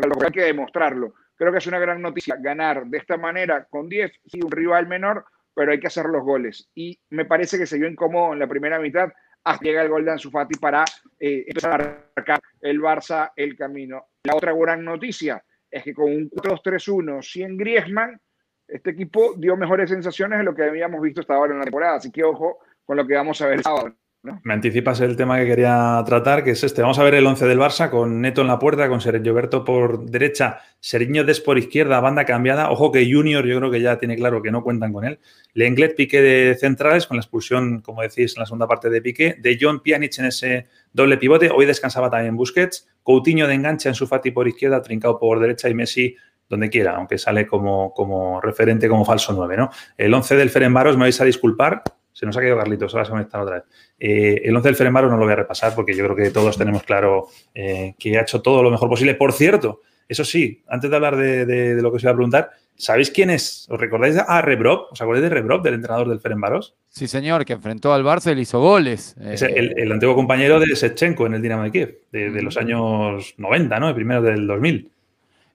pero 0.00 0.14
hay 0.24 0.30
que 0.30 0.42
demostrarlo. 0.42 1.14
Creo 1.34 1.52
que 1.52 1.58
es 1.58 1.66
una 1.66 1.78
gran 1.78 2.00
noticia 2.00 2.36
ganar 2.38 2.86
de 2.86 2.98
esta 2.98 3.16
manera 3.16 3.66
con 3.68 3.88
10, 3.88 4.12
sí, 4.26 4.40
un 4.42 4.50
rival 4.50 4.86
menor, 4.86 5.24
pero 5.54 5.72
hay 5.72 5.80
que 5.80 5.88
hacer 5.88 6.06
los 6.06 6.22
goles. 6.22 6.70
Y 6.74 6.98
me 7.10 7.24
parece 7.24 7.58
que 7.58 7.66
se 7.66 7.78
vio 7.78 7.88
incómodo 7.88 8.32
en 8.32 8.38
la 8.38 8.46
primera 8.46 8.78
mitad 8.78 9.10
hasta 9.44 9.64
llega 9.64 9.82
el 9.82 9.88
gol 9.88 10.04
de 10.04 10.12
Ansu 10.12 10.30
Fati 10.30 10.58
para 10.58 10.84
eh, 11.18 11.44
empezar 11.46 11.80
a 11.80 12.10
marcar 12.16 12.40
el 12.60 12.80
Barça 12.80 13.32
el 13.34 13.56
camino. 13.56 14.06
La 14.24 14.36
otra 14.36 14.52
gran 14.52 14.84
noticia 14.84 15.42
es 15.70 15.82
que 15.82 15.94
con 15.94 16.12
un 16.12 16.30
4-2-3-1 16.30 17.22
sin 17.22 17.56
Griezmann, 17.56 18.20
este 18.66 18.90
equipo 18.90 19.34
dio 19.36 19.56
mejores 19.56 19.90
sensaciones 19.90 20.38
de 20.38 20.44
lo 20.44 20.54
que 20.54 20.64
habíamos 20.64 21.00
visto 21.00 21.22
hasta 21.22 21.34
ahora 21.34 21.52
en 21.52 21.60
la 21.60 21.64
temporada. 21.64 21.96
Así 21.96 22.12
que 22.12 22.24
ojo 22.24 22.58
con 22.84 22.96
lo 22.96 23.06
que 23.06 23.14
vamos 23.14 23.40
a 23.40 23.46
ver 23.46 23.62
sábado. 23.62 23.94
Me 24.42 24.54
anticipas 24.54 25.00
el 25.00 25.16
tema 25.16 25.38
que 25.38 25.46
quería 25.46 26.02
tratar, 26.06 26.44
que 26.44 26.50
es 26.50 26.64
este. 26.64 26.82
Vamos 26.82 26.98
a 26.98 27.02
ver 27.02 27.14
el 27.14 27.26
11 27.26 27.46
del 27.46 27.58
Barça 27.58 27.90
con 27.90 28.20
Neto 28.20 28.40
en 28.40 28.46
la 28.46 28.58
puerta, 28.58 28.88
con 28.88 29.00
Sergio 29.00 29.34
Berto 29.34 29.64
por 29.64 30.04
derecha, 30.04 30.60
Seriño 30.80 31.24
Des 31.24 31.40
por 31.40 31.58
izquierda, 31.58 32.00
banda 32.00 32.24
cambiada. 32.24 32.70
Ojo 32.70 32.92
que 32.92 33.10
Junior 33.10 33.44
yo 33.46 33.58
creo 33.58 33.70
que 33.70 33.80
ya 33.80 33.98
tiene 33.98 34.16
claro 34.16 34.42
que 34.42 34.50
no 34.50 34.62
cuentan 34.62 34.92
con 34.92 35.04
él. 35.04 35.18
Lenglet, 35.54 35.94
Piqué 35.96 36.20
de 36.20 36.56
centrales, 36.56 37.06
con 37.06 37.16
la 37.16 37.22
expulsión, 37.22 37.80
como 37.80 38.02
decís, 38.02 38.34
en 38.36 38.40
la 38.40 38.46
segunda 38.46 38.66
parte 38.66 38.90
de 38.90 39.02
Piqué. 39.02 39.36
De 39.38 39.58
John 39.60 39.80
Pjanic 39.80 40.18
en 40.18 40.26
ese 40.26 40.66
doble 40.92 41.16
pivote. 41.16 41.50
Hoy 41.50 41.66
descansaba 41.66 42.10
también 42.10 42.36
Busquets. 42.36 42.88
Coutinho 43.02 43.46
de 43.46 43.54
enganche 43.54 43.88
en 43.88 43.94
su 43.94 44.06
Fati 44.06 44.30
por 44.30 44.46
izquierda, 44.48 44.82
trincado 44.82 45.18
por 45.18 45.40
derecha 45.40 45.68
y 45.68 45.74
Messi 45.74 46.16
donde 46.48 46.70
quiera, 46.70 46.96
aunque 46.96 47.18
sale 47.18 47.46
como, 47.46 47.92
como 47.92 48.40
referente, 48.40 48.88
como 48.88 49.04
falso 49.04 49.32
9, 49.32 49.56
¿no? 49.56 49.70
El 49.96 50.14
11 50.14 50.36
del 50.36 50.50
Ferenbaros, 50.50 50.96
me 50.96 51.02
vais 51.02 51.20
a 51.20 51.24
disculpar, 51.24 51.82
se 52.18 52.26
nos 52.26 52.36
ha 52.36 52.40
quedado 52.40 52.58
Carlitos, 52.58 52.92
ahora 52.92 53.04
se 53.04 53.10
ha 53.10 53.12
conectado 53.12 53.44
otra 53.44 53.56
vez. 53.58 53.64
Eh, 53.96 54.42
el 54.44 54.56
11 54.56 54.68
del 54.68 54.74
Ferenbaro 54.74 55.08
no 55.08 55.16
lo 55.16 55.22
voy 55.22 55.34
a 55.34 55.36
repasar 55.36 55.72
porque 55.76 55.94
yo 55.94 56.02
creo 56.02 56.16
que 56.16 56.30
todos 56.32 56.58
tenemos 56.58 56.82
claro 56.82 57.28
eh, 57.54 57.94
que 57.96 58.18
ha 58.18 58.22
hecho 58.22 58.42
todo 58.42 58.60
lo 58.60 58.72
mejor 58.72 58.88
posible. 58.88 59.14
Por 59.14 59.32
cierto, 59.32 59.82
eso 60.08 60.24
sí, 60.24 60.64
antes 60.66 60.90
de 60.90 60.96
hablar 60.96 61.14
de, 61.14 61.80
lo 61.80 61.92
que 61.92 61.98
os 61.98 62.02
iba 62.02 62.10
a 62.10 62.16
preguntar, 62.16 62.50
¿sabéis 62.74 63.12
quién 63.12 63.30
es? 63.30 63.68
¿Os 63.70 63.78
recordáis 63.78 64.16
a 64.16 64.42
Rebrov? 64.42 64.88
¿Os 64.90 65.00
acordáis 65.00 65.22
de 65.22 65.28
Rebrov, 65.28 65.62
del 65.62 65.74
entrenador 65.74 66.08
del 66.08 66.18
Ferenbaros? 66.18 66.74
Sí, 66.88 67.06
señor, 67.06 67.44
que 67.44 67.52
enfrentó 67.52 67.92
al 67.92 68.02
Barça 68.02 68.36
y 68.36 68.40
hizo 68.40 68.58
goles. 68.58 69.14
Es 69.20 69.42
el, 69.42 69.92
antiguo 69.92 70.16
compañero 70.16 70.58
de 70.58 70.74
Sechenko 70.74 71.24
en 71.26 71.34
el 71.34 71.42
Dinamo 71.42 71.62
de 71.62 71.70
Kiev, 71.70 72.00
de, 72.10 72.42
los 72.42 72.56
años 72.56 73.32
90, 73.36 73.78
¿no? 73.78 73.90
El 73.90 73.94
primero 73.94 74.22
del 74.22 74.44
2000. 74.44 74.90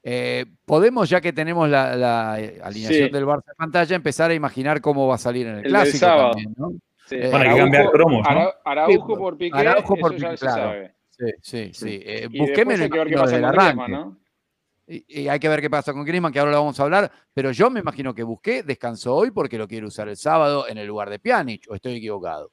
Eh, 0.05 0.45
podemos, 0.65 1.09
ya 1.09 1.21
que 1.21 1.31
tenemos 1.31 1.69
la, 1.69 2.33
alineación 2.33 3.11
del 3.11 3.25
Barça 3.25 3.49
en 3.49 3.55
pantalla, 3.57 3.95
empezar 3.95 4.31
a 4.31 4.33
imaginar 4.33 4.81
cómo 4.81 5.07
va 5.07 5.15
a 5.15 5.17
salir 5.17 5.47
en 5.47 5.57
el, 5.57 5.63
clásico. 5.63 6.05
También, 6.05 6.53
¿no? 6.57 6.73
Bueno, 7.09 7.37
hay 7.37 7.49
que 7.49 7.57
cambiar 7.57 7.91
cromos, 7.91 8.27
¿no? 8.29 8.49
Araujo 8.65 9.17
por 9.17 9.37
Piqué, 9.37 9.57
Araujo 9.57 9.95
por 9.95 10.15
Piqué, 10.15 10.35
claro. 10.35 10.89
Sí, 11.09 11.25
sí, 11.41 11.69
sí. 11.73 12.01
Eh, 12.03 12.27
busquéme 12.27 12.73
el 12.73 12.89
del 12.89 13.45
arranque. 13.45 13.91
¿no? 13.91 14.17
Y, 14.87 15.27
hay 15.27 15.39
que 15.39 15.47
ver 15.47 15.61
qué 15.61 15.69
pasa 15.69 15.93
con 15.93 16.03
Griezmann, 16.03 16.33
que 16.33 16.39
ahora 16.39 16.51
lo 16.51 16.59
vamos 16.59 16.79
a 16.79 16.83
hablar, 16.83 17.11
pero 17.33 17.51
yo 17.51 17.69
me 17.69 17.79
imagino 17.79 18.13
que 18.13 18.23
Busqué 18.23 18.63
descansó 18.63 19.15
hoy 19.15 19.31
porque 19.31 19.57
lo 19.57 19.67
quiere 19.67 19.85
usar 19.85 20.09
el 20.09 20.17
sábado 20.17 20.67
en 20.67 20.77
el 20.77 20.87
lugar 20.87 21.09
de 21.09 21.19
Pjanic, 21.19 21.65
o 21.69 21.75
estoy 21.75 21.95
equivocado. 21.95 22.51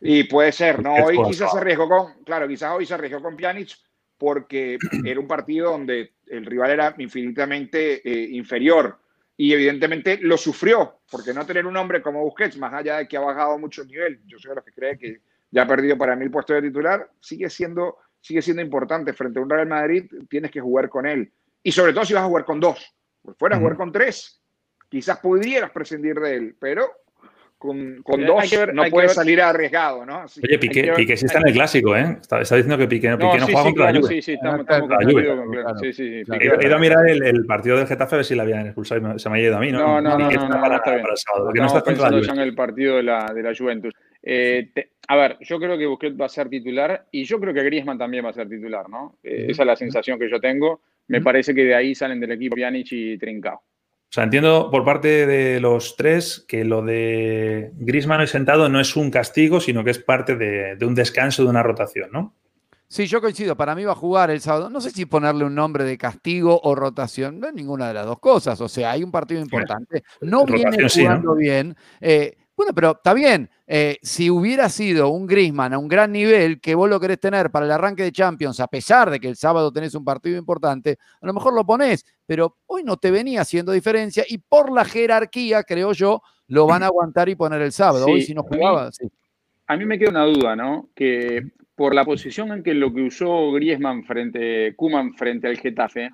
Y 0.00 0.24
puede 0.24 0.52
ser, 0.52 0.82
¿no? 0.82 0.94
Hoy 0.94 1.18
quizás 1.26 1.52
se 1.52 1.58
arriesgó 1.58 1.88
con, 1.88 2.24
claro, 2.24 2.48
quizás 2.48 2.72
hoy 2.74 2.86
se 2.86 2.94
arriesgó 2.94 3.20
con 3.20 3.36
Pjanic 3.36 3.76
porque 4.16 4.78
era 5.04 5.20
un 5.20 5.26
partido 5.26 5.72
donde 5.72 6.15
el 6.26 6.46
rival 6.46 6.70
era 6.70 6.94
infinitamente 6.98 8.08
eh, 8.08 8.28
inferior 8.30 8.98
y 9.36 9.52
evidentemente 9.52 10.18
lo 10.22 10.36
sufrió, 10.36 11.00
porque 11.10 11.34
no 11.34 11.44
tener 11.44 11.66
un 11.66 11.76
hombre 11.76 12.00
como 12.00 12.22
Busquets, 12.22 12.56
más 12.56 12.72
allá 12.72 12.98
de 12.98 13.08
que 13.08 13.16
ha 13.16 13.20
bajado 13.20 13.58
mucho 13.58 13.82
el 13.82 13.88
nivel, 13.88 14.20
yo 14.26 14.38
soy 14.38 14.50
de 14.50 14.54
los 14.56 14.64
que 14.64 14.72
cree 14.72 14.98
que 14.98 15.20
ya 15.50 15.62
ha 15.62 15.66
perdido 15.66 15.96
para 15.96 16.16
mí 16.16 16.24
el 16.24 16.30
puesto 16.30 16.54
de 16.54 16.62
titular, 16.62 17.10
sigue 17.20 17.48
siendo, 17.50 17.98
sigue 18.20 18.42
siendo 18.42 18.62
importante. 18.62 19.12
Frente 19.12 19.38
a 19.38 19.42
un 19.42 19.50
Real 19.50 19.66
Madrid 19.66 20.04
tienes 20.28 20.50
que 20.50 20.60
jugar 20.60 20.88
con 20.88 21.06
él. 21.06 21.32
Y 21.62 21.72
sobre 21.72 21.92
todo 21.92 22.04
si 22.04 22.14
vas 22.14 22.24
a 22.24 22.26
jugar 22.26 22.44
con 22.44 22.60
dos. 22.60 22.94
Pues 23.22 23.36
fuera 23.38 23.56
a 23.56 23.58
jugar 23.58 23.76
con 23.76 23.90
tres, 23.90 24.40
quizás 24.88 25.18
pudieras 25.18 25.70
prescindir 25.70 26.16
de 26.20 26.36
él, 26.36 26.56
pero 26.60 26.90
con, 27.58 28.02
dos 28.02 28.44
no 28.74 28.84
puede 28.90 29.08
salir 29.08 29.40
arriesgado, 29.40 30.04
¿no? 30.04 30.24
Oye, 30.24 30.58
Piqué, 30.58 30.92
Piqué 30.94 31.16
sí 31.16 31.26
está 31.26 31.38
en 31.38 31.48
el 31.48 31.54
clásico, 31.54 31.96
¿eh? 31.96 32.18
Está, 32.20 32.38
diciendo 32.40 32.76
que 32.76 32.86
Piqué 32.86 33.08
no, 33.08 33.16
no 33.16 33.30
juega 33.46 33.62
contra 33.62 33.92
la 33.92 33.98
Juve. 33.98 34.08
Sí, 34.08 34.22
sí, 34.22 34.32
estamos, 34.34 34.60
estamos 34.60 34.90
la 34.90 34.96
Juve. 34.98 35.64
Sí, 35.80 35.92
sí, 35.92 36.24
sí. 36.24 36.32
He 36.38 36.66
ido 36.66 36.76
a 36.76 36.78
mirar 36.78 37.08
el, 37.08 37.46
partido 37.46 37.78
del 37.78 37.86
Getafe 37.86 38.14
a 38.14 38.18
ver 38.18 38.24
si 38.24 38.34
la 38.34 38.42
habían 38.42 38.66
expulsado 38.66 39.18
se 39.18 39.30
me 39.30 39.38
ha 39.38 39.40
ido 39.40 39.56
a 39.56 39.60
mí, 39.60 39.72
¿no? 39.72 39.78
No, 39.78 40.00
no, 40.00 40.18
no, 40.18 40.30
no, 40.30 40.48
no, 40.48 40.60
para, 40.60 40.76
está 40.76 40.90
bien. 40.90 41.02
Para 41.02 41.14
el 41.14 41.18
sábado, 41.18 41.52
no 41.54 41.66
está 41.66 41.82
pensando 41.82 42.20
ya 42.20 42.32
en 42.32 42.40
el 42.40 42.54
partido 42.54 42.96
de 42.96 43.02
la, 43.02 43.32
de 43.34 43.42
la 43.42 43.54
Juventus. 43.56 43.94
Eh, 44.22 44.70
a 45.08 45.16
ver, 45.16 45.38
yo 45.40 45.58
creo 45.58 45.78
que 45.78 45.86
Busquets 45.86 46.20
va 46.20 46.26
a 46.26 46.28
ser 46.28 46.48
titular 46.48 47.06
y 47.10 47.24
yo 47.24 47.40
creo 47.40 47.54
que 47.54 47.62
Griezmann 47.62 47.96
también 47.96 48.24
va 48.24 48.30
a 48.30 48.34
ser 48.34 48.48
titular, 48.48 48.88
¿no? 48.90 49.18
Eh, 49.22 49.46
esa 49.48 49.62
es 49.62 49.66
la 49.66 49.76
sensación 49.76 50.18
que 50.18 50.28
yo 50.28 50.40
tengo. 50.40 50.82
Me 51.08 51.20
parece 51.20 51.54
que 51.54 51.64
de 51.64 51.74
ahí 51.74 51.94
salen 51.94 52.20
del 52.20 52.32
equipo 52.32 52.56
Pjanic 52.56 52.88
y 52.90 53.16
Trincao. 53.16 53.62
O 54.08 54.12
sea, 54.16 54.24
entiendo 54.24 54.70
por 54.70 54.84
parte 54.84 55.26
de 55.26 55.60
los 55.60 55.96
tres 55.96 56.44
que 56.48 56.64
lo 56.64 56.82
de 56.82 57.72
Grisman 57.74 58.22
y 58.22 58.26
sentado 58.26 58.68
no 58.68 58.80
es 58.80 58.96
un 58.96 59.10
castigo, 59.10 59.60
sino 59.60 59.84
que 59.84 59.90
es 59.90 59.98
parte 59.98 60.36
de, 60.36 60.78
un 60.86 60.94
descanso, 60.94 61.42
de 61.42 61.50
una 61.50 61.62
rotación, 61.62 62.10
¿no? 62.12 62.34
Sí, 62.88 63.06
yo 63.06 63.20
coincido. 63.20 63.56
Para 63.56 63.74
mí 63.74 63.84
va 63.84 63.92
a 63.92 63.96
jugar 63.96 64.30
el 64.30 64.40
sábado. 64.40 64.70
No 64.70 64.80
sé 64.80 64.90
si 64.90 65.06
ponerle 65.06 65.44
un 65.44 65.56
nombre 65.56 65.82
de 65.84 65.98
castigo 65.98 66.60
o 66.62 66.76
rotación. 66.76 67.40
No 67.40 67.48
es 67.48 67.54
ninguna 67.54 67.88
de 67.88 67.94
las 67.94 68.06
dos 68.06 68.20
cosas. 68.20 68.60
O 68.60 68.68
sea, 68.68 68.92
hay 68.92 69.02
un 69.02 69.10
partido 69.10 69.40
importante. 69.40 70.04
No 70.20 70.46
viene 70.46 70.88
jugando 70.88 71.34
bien. 71.34 71.76
Eh, 72.00 72.36
bueno, 72.56 72.72
pero 72.74 72.92
está 72.92 73.12
bien. 73.12 73.50
Eh, 73.66 73.98
si 74.00 74.30
hubiera 74.30 74.68
sido 74.70 75.10
un 75.10 75.26
Grisman 75.26 75.74
a 75.74 75.78
un 75.78 75.88
gran 75.88 76.10
nivel 76.10 76.60
que 76.60 76.74
vos 76.74 76.88
lo 76.88 76.98
querés 76.98 77.20
tener 77.20 77.50
para 77.50 77.66
el 77.66 77.72
arranque 77.72 78.02
de 78.02 78.12
Champions, 78.12 78.60
a 78.60 78.66
pesar 78.66 79.10
de 79.10 79.20
que 79.20 79.28
el 79.28 79.36
sábado 79.36 79.70
tenés 79.70 79.94
un 79.94 80.04
partido 80.04 80.38
importante, 80.38 80.98
a 81.20 81.26
lo 81.26 81.34
mejor 81.34 81.52
lo 81.52 81.66
ponés, 81.66 82.06
pero 82.24 82.56
hoy 82.66 82.82
no 82.82 82.96
te 82.96 83.10
venía 83.10 83.42
haciendo 83.42 83.72
diferencia 83.72 84.24
y 84.26 84.38
por 84.38 84.72
la 84.72 84.84
jerarquía, 84.84 85.64
creo 85.64 85.92
yo, 85.92 86.22
lo 86.48 86.66
van 86.66 86.82
a 86.82 86.86
aguantar 86.86 87.28
y 87.28 87.34
poner 87.34 87.60
el 87.60 87.72
sábado. 87.72 88.06
hoy 88.06 88.22
si 88.22 88.32
no 88.32 88.42
jugaba, 88.42 88.90
sí. 88.90 89.06
A 89.66 89.76
mí 89.76 89.84
me 89.84 89.98
queda 89.98 90.10
una 90.10 90.24
duda, 90.24 90.56
¿no? 90.56 90.88
Que 90.94 91.42
por 91.74 91.94
la 91.94 92.04
posición 92.04 92.52
en 92.52 92.62
que 92.62 92.72
lo 92.72 92.94
que 92.94 93.02
usó 93.02 93.52
Griezmann 93.52 94.04
frente, 94.04 94.74
Kuman 94.76 95.14
frente 95.14 95.48
al 95.48 95.58
Getafe, 95.58 96.10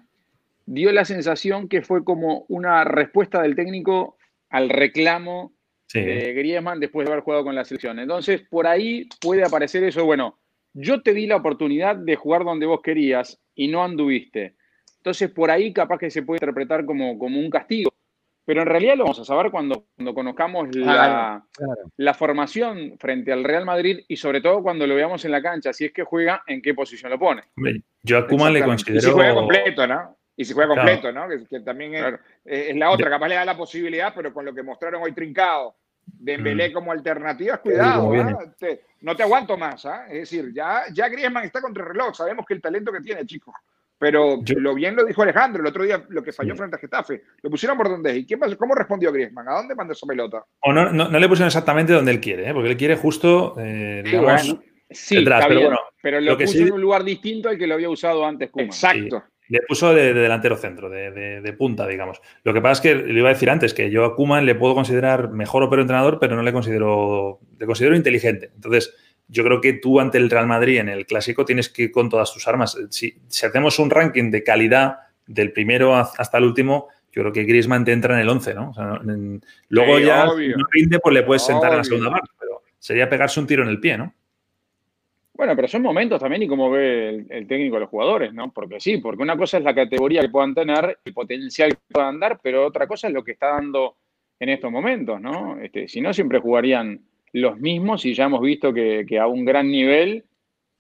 dio 0.66 0.90
la 0.90 1.04
sensación 1.04 1.68
que 1.68 1.82
fue 1.82 2.02
como 2.02 2.46
una 2.48 2.82
respuesta 2.82 3.42
del 3.42 3.54
técnico 3.54 4.16
al 4.48 4.70
reclamo 4.70 5.52
de 5.92 6.32
Griezmann 6.32 6.80
después 6.80 7.06
de 7.06 7.12
haber 7.12 7.24
jugado 7.24 7.44
con 7.44 7.54
la 7.54 7.64
selección. 7.64 7.98
Entonces, 7.98 8.42
por 8.48 8.66
ahí 8.66 9.08
puede 9.20 9.44
aparecer 9.44 9.84
eso, 9.84 10.04
bueno, 10.04 10.38
yo 10.74 11.02
te 11.02 11.12
di 11.12 11.26
la 11.26 11.36
oportunidad 11.36 11.96
de 11.96 12.16
jugar 12.16 12.44
donde 12.44 12.66
vos 12.66 12.80
querías 12.82 13.40
y 13.54 13.68
no 13.68 13.84
anduviste. 13.84 14.56
Entonces, 14.98 15.30
por 15.30 15.50
ahí 15.50 15.72
capaz 15.72 15.98
que 15.98 16.10
se 16.10 16.22
puede 16.22 16.36
interpretar 16.36 16.86
como, 16.86 17.18
como 17.18 17.38
un 17.38 17.50
castigo. 17.50 17.92
Pero 18.44 18.62
en 18.62 18.68
realidad 18.68 18.96
lo 18.96 19.04
vamos 19.04 19.20
a 19.20 19.24
saber 19.24 19.52
cuando, 19.52 19.86
cuando 19.94 20.14
conozcamos 20.14 20.74
la, 20.74 21.44
la, 21.96 22.14
formación 22.14 22.96
frente 22.98 23.32
al 23.32 23.44
Real 23.44 23.64
Madrid 23.64 24.00
y 24.08 24.16
sobre 24.16 24.40
todo 24.40 24.62
cuando 24.62 24.84
lo 24.84 24.96
veamos 24.96 25.24
en 25.24 25.30
la 25.30 25.40
cancha, 25.40 25.72
si 25.72 25.84
es 25.84 25.92
que 25.92 26.02
juega, 26.02 26.42
en 26.48 26.60
qué 26.60 26.74
posición 26.74 27.12
lo 27.12 27.20
pone. 27.20 27.42
Yo 28.02 28.18
a 28.18 28.26
Kuma 28.26 28.50
le 28.50 28.64
considero... 28.64 28.98
Y 28.98 29.02
si 29.02 29.10
juega 29.10 29.34
completo, 29.34 29.86
¿no? 29.86 30.16
Y 30.36 30.44
si 30.44 30.54
juega 30.54 30.74
completo, 30.74 31.12
¿no? 31.12 31.28
Que, 31.28 31.60
también 31.60 31.94
es, 31.94 32.04
es, 32.44 32.76
la 32.76 32.90
otra, 32.90 33.10
capaz 33.10 33.28
le 33.28 33.36
da 33.36 33.44
la 33.44 33.56
posibilidad, 33.56 34.12
pero 34.14 34.32
con 34.32 34.44
lo 34.44 34.52
que 34.52 34.64
mostraron 34.64 35.02
hoy 35.02 35.12
trincado, 35.12 35.76
Dembélé 36.06 36.70
mm. 36.70 36.72
como 36.72 36.92
alternativa, 36.92 37.58
cuidado, 37.58 38.12
¿ah? 38.14 38.38
no 39.00 39.16
te 39.16 39.22
aguanto 39.22 39.56
más, 39.56 39.84
¿ah? 39.86 40.06
es 40.08 40.30
decir, 40.30 40.52
ya, 40.54 40.84
ya 40.92 41.08
Griezmann 41.08 41.44
está 41.44 41.60
contra 41.60 41.82
el 41.82 41.90
reloj, 41.90 42.14
sabemos 42.14 42.46
que 42.46 42.54
el 42.54 42.60
talento 42.60 42.92
que 42.92 43.00
tiene, 43.00 43.26
chicos, 43.26 43.54
pero 43.98 44.40
lo 44.56 44.74
bien 44.74 44.96
lo 44.96 45.04
dijo 45.04 45.22
Alejandro 45.22 45.62
el 45.62 45.68
otro 45.68 45.84
día, 45.84 46.04
lo 46.08 46.22
que 46.22 46.32
falló 46.32 46.56
frente 46.56 46.76
a 46.76 46.78
Getafe, 46.78 47.22
lo 47.40 47.50
pusieron 47.50 47.76
por 47.76 47.88
donde 47.88 48.16
¿y 48.16 48.26
qué 48.26 48.36
pasó? 48.36 48.56
¿Cómo 48.56 48.74
respondió 48.74 49.12
Griezmann? 49.12 49.48
¿A 49.48 49.54
dónde 49.54 49.76
mandó 49.76 49.92
esa 49.92 50.06
pelota? 50.06 50.44
O 50.60 50.72
no, 50.72 50.92
no, 50.92 51.08
le 51.08 51.28
pusieron 51.28 51.46
exactamente 51.46 51.92
donde 51.92 52.10
él 52.10 52.20
quiere, 52.20 52.50
¿eh? 52.50 52.52
porque 52.52 52.70
él 52.70 52.76
quiere 52.76 52.96
justo, 52.96 53.54
eh, 53.58 54.02
digamos, 54.04 54.58
detrás, 54.88 55.46
pero 55.46 55.60
bueno. 55.60 55.78
Pero 56.02 56.20
lo, 56.20 56.36
puso 56.36 56.58
en 56.58 56.72
un 56.72 56.80
lugar 56.80 57.04
distinto 57.04 57.48
al 57.48 57.56
que 57.56 57.66
lo 57.66 57.74
había 57.74 57.88
usado 57.88 58.26
antes 58.26 58.50
Exacto. 58.56 59.22
Le 59.52 59.60
puso 59.68 59.92
de, 59.92 60.14
delantero 60.14 60.56
centro, 60.56 60.88
de, 60.88 61.54
punta, 61.58 61.86
digamos. 61.86 62.22
Lo 62.42 62.54
que 62.54 62.62
pasa 62.62 62.72
es 62.72 62.80
que 62.80 62.94
le 62.94 63.18
iba 63.18 63.28
a 63.28 63.34
decir 63.34 63.50
antes 63.50 63.74
que 63.74 63.90
yo 63.90 64.06
a 64.06 64.16
Kuman 64.16 64.46
le 64.46 64.54
puedo 64.54 64.74
considerar 64.74 65.28
mejor 65.30 65.62
o 65.62 65.68
peor 65.68 65.80
entrenador, 65.80 66.18
pero 66.18 66.36
no 66.36 66.42
le 66.42 66.54
considero, 66.54 67.38
le 67.58 67.66
considero 67.66 67.94
inteligente. 67.94 68.50
Entonces, 68.54 68.94
yo 69.28 69.44
creo 69.44 69.60
que 69.60 69.74
tú 69.74 70.00
ante 70.00 70.16
el 70.16 70.30
Real 70.30 70.46
Madrid 70.46 70.78
en 70.78 70.88
el 70.88 71.04
clásico 71.04 71.44
tienes 71.44 71.68
que 71.68 71.82
ir 71.82 71.92
con 71.92 72.08
todas 72.08 72.32
tus 72.32 72.48
armas. 72.48 72.78
Si, 72.88 73.14
hacemos 73.46 73.78
un 73.78 73.90
ranking 73.90 74.30
de 74.30 74.42
calidad 74.42 75.00
del 75.26 75.52
primero 75.52 75.96
hasta 75.96 76.38
el 76.38 76.44
último, 76.44 76.88
yo 77.12 77.20
creo 77.20 77.32
que 77.34 77.44
Griezmann 77.44 77.84
te 77.84 77.92
entra 77.92 78.14
en 78.14 78.20
el 78.22 78.30
11, 78.30 78.54
¿no? 78.54 78.72
luego 79.68 79.98
ya, 79.98 80.24
no 80.24 80.66
rinde, 80.70 80.98
pues 80.98 81.12
le 81.12 81.24
puedes 81.24 81.44
sentar 81.44 81.72
en 81.72 81.76
la 81.76 81.84
segunda 81.84 82.10
parte, 82.10 82.30
pero 82.40 82.62
sería 82.78 83.06
pegarse 83.10 83.38
un 83.38 83.46
tiro 83.46 83.62
en 83.62 83.68
el 83.68 83.80
pie, 83.80 83.98
¿no? 83.98 84.14
Bueno, 85.42 85.56
pero 85.56 85.66
son 85.66 85.82
momentos 85.82 86.20
también 86.20 86.44
y 86.44 86.46
cómo 86.46 86.70
ve 86.70 87.26
el, 87.28 87.48
técnico 87.48 87.74
a 87.74 87.80
los 87.80 87.88
jugadores, 87.88 88.32
¿no? 88.32 88.52
Porque 88.52 88.78
sí, 88.78 88.98
porque 88.98 89.24
una 89.24 89.36
cosa 89.36 89.58
es 89.58 89.64
la 89.64 89.74
categoría 89.74 90.20
que 90.20 90.28
puedan 90.28 90.54
tener, 90.54 91.00
el 91.04 91.12
potencial 91.12 91.70
que 91.70 91.80
puedan 91.92 92.20
dar, 92.20 92.38
pero 92.40 92.64
otra 92.64 92.86
cosa 92.86 93.08
es 93.08 93.12
lo 93.12 93.24
que 93.24 93.32
está 93.32 93.48
dando 93.48 93.96
en 94.38 94.50
estos 94.50 94.70
momentos, 94.70 95.20
¿no? 95.20 95.58
Este, 95.60 95.88
si 95.88 96.00
no, 96.00 96.12
siempre 96.12 96.38
jugarían 96.38 97.00
los 97.32 97.58
mismos 97.58 98.04
y 98.04 98.14
ya 98.14 98.26
hemos 98.26 98.40
visto 98.40 98.72
que, 98.72 99.18
a 99.18 99.26
un 99.26 99.44
gran 99.44 99.68
nivel 99.68 100.24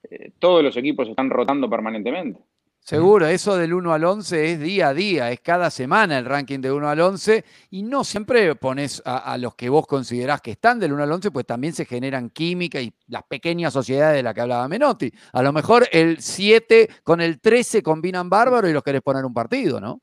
eh, 0.08 0.30
todos 0.38 0.62
los 0.62 0.76
equipos 0.76 1.08
están 1.08 1.28
rotando 1.28 1.68
permanentemente. 1.68 2.38
Seguro, 2.84 3.28
eso 3.28 3.56
del 3.56 3.74
1 3.74 3.92
al 3.92 4.02
11 4.02 4.52
es 4.52 4.60
día 4.60 4.88
a 4.88 4.94
día, 4.94 5.30
es 5.30 5.38
cada 5.38 5.70
semana 5.70 6.18
el 6.18 6.24
ranking 6.24 6.58
de 6.58 6.72
1 6.72 6.88
al 6.88 7.00
11 7.00 7.44
y 7.70 7.84
no 7.84 8.02
siempre 8.02 8.56
pones 8.56 9.00
a, 9.04 9.38
los 9.38 9.54
que 9.54 9.68
vos 9.68 9.86
considerás 9.86 10.40
que 10.40 10.50
están 10.50 10.80
del 10.80 10.92
1 10.92 11.04
al 11.04 11.12
11, 11.12 11.30
pues 11.30 11.46
también 11.46 11.74
se 11.74 11.84
generan 11.84 12.30
química 12.30 12.80
y 12.80 12.92
las 13.06 13.22
pequeñas 13.22 13.72
sociedades 13.72 14.16
de 14.16 14.24
las 14.24 14.34
que 14.34 14.40
hablaba 14.40 14.66
Menotti. 14.66 15.12
A 15.32 15.42
lo 15.42 15.52
mejor 15.52 15.86
el 15.92 16.18
7 16.18 16.88
con 17.04 17.20
el 17.20 17.38
13 17.38 17.84
combinan 17.84 18.28
bárbaro 18.28 18.68
y 18.68 18.72
los 18.72 18.82
querés 18.82 19.02
poner 19.02 19.24
un 19.24 19.32
partido, 19.32 19.80
¿no? 19.80 20.00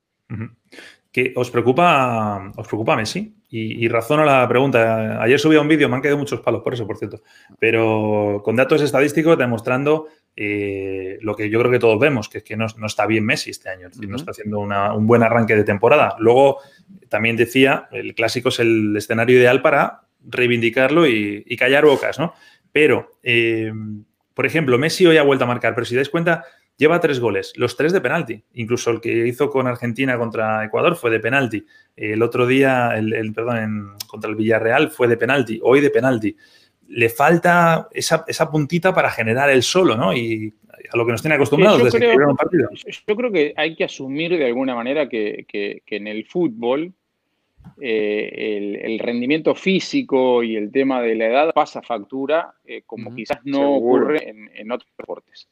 ¿Que 1.11 1.33
os 1.35 1.51
preocupa, 1.51 2.53
os 2.55 2.65
preocupa 2.65 2.95
Messi? 2.95 3.35
Y, 3.49 3.83
y, 3.83 3.87
razono 3.89 4.23
la 4.23 4.47
pregunta. 4.47 5.21
Ayer 5.21 5.39
subí 5.39 5.57
un 5.57 5.67
vídeo, 5.67 5.89
me 5.89 5.95
han 5.95 6.01
quedado 6.03 6.19
muchos 6.19 6.39
palos 6.39 6.61
por 6.61 6.75
eso, 6.75 6.85
por 6.85 6.97
cierto, 6.97 7.23
pero 7.59 8.41
con 8.45 8.55
datos 8.55 8.81
estadísticos 8.83 9.37
demostrando 9.37 10.07
eh, 10.35 11.17
lo 11.21 11.35
que 11.35 11.49
yo 11.49 11.59
creo 11.59 11.71
que 11.71 11.79
todos 11.79 11.99
vemos, 11.99 12.29
que 12.29 12.39
es 12.39 12.43
que 12.43 12.55
no, 12.55 12.65
está 12.65 13.05
bien 13.05 13.25
Messi 13.25 13.49
este 13.49 13.69
año, 13.69 13.89
no 14.07 14.15
está 14.15 14.31
haciendo 14.31 14.59
un 14.59 15.07
buen 15.07 15.23
arranque 15.23 15.55
de 15.55 15.63
temporada. 15.63 16.15
Luego, 16.19 16.59
también 17.09 17.35
decía, 17.35 17.89
el 17.91 18.15
clásico 18.15 18.49
es 18.49 18.59
el 18.59 18.95
escenario 18.95 19.37
ideal 19.37 19.61
para 19.61 20.03
reivindicarlo 20.21 21.07
y, 21.07 21.43
callar 21.57 21.85
bocas, 21.85 22.19
¿no? 22.19 22.33
Pero, 22.71 23.11
eh, 23.23 23.71
por 24.33 24.45
ejemplo, 24.45 24.77
Messi 24.77 25.05
hoy 25.05 25.17
ha 25.17 25.23
vuelto 25.23 25.43
a 25.43 25.47
marcar, 25.47 25.75
pero 25.75 25.85
si 25.85 25.95
dais 25.95 26.09
cuenta, 26.09 26.45
lleva 26.77 27.01
tres 27.01 27.19
goles, 27.19 27.51
los 27.57 27.75
tres 27.75 27.91
de 27.91 27.99
penalti. 27.99 28.41
Incluso 28.53 28.91
el 28.91 29.01
que 29.01 29.27
hizo 29.27 29.49
con 29.49 29.67
Argentina 29.67 30.17
contra 30.17 30.63
Ecuador 30.63 30.95
fue 30.95 31.11
de 31.11 31.19
penalti. 31.19 31.65
El 31.95 32.23
otro 32.23 32.47
día, 32.47 32.91
el, 32.95 33.33
perdón, 33.33 33.97
contra 34.07 34.29
el 34.29 34.37
Villarreal 34.37 34.89
fue 34.89 35.09
de 35.09 35.17
penalti, 35.17 35.59
hoy 35.61 35.81
de 35.81 35.89
penalti 35.89 36.37
le 36.89 37.09
falta 37.09 37.87
esa, 37.91 38.51
puntita 38.51 38.93
para 38.93 39.11
generar 39.11 39.49
el 39.49 39.63
solo, 39.63 39.95
¿no? 39.95 40.13
Y 40.13 40.53
a 40.91 40.97
lo 40.97 41.05
que 41.05 41.11
nos 41.11 41.21
tiene 41.21 41.35
acostumbrados 41.35 41.83
desde 41.83 41.99
creo, 41.99 42.17
que 42.17 42.25
un 42.25 42.35
partido. 42.35 42.69
Yo 43.07 43.15
creo 43.15 43.31
que 43.31 43.53
hay 43.55 43.75
que 43.75 43.83
asumir 43.83 44.37
de 44.37 44.45
alguna 44.45 44.75
manera 44.75 45.07
que, 45.07 45.45
en 45.85 46.07
el 46.07 46.25
fútbol 46.25 46.91
eh, 47.79 48.79
el, 48.83 48.99
rendimiento 48.99 49.53
físico 49.53 50.41
y 50.41 50.55
el 50.55 50.71
tema 50.71 51.01
de 51.01 51.15
la 51.15 51.27
edad 51.27 51.53
pasa 51.53 51.81
factura, 51.81 52.55
eh, 52.65 52.81
como 52.85 53.13
quizás 53.13 53.39
no 53.43 53.75
ocurre 53.75 54.33
en, 54.55 54.71
otros 54.71 54.91
deportes. 54.97 55.47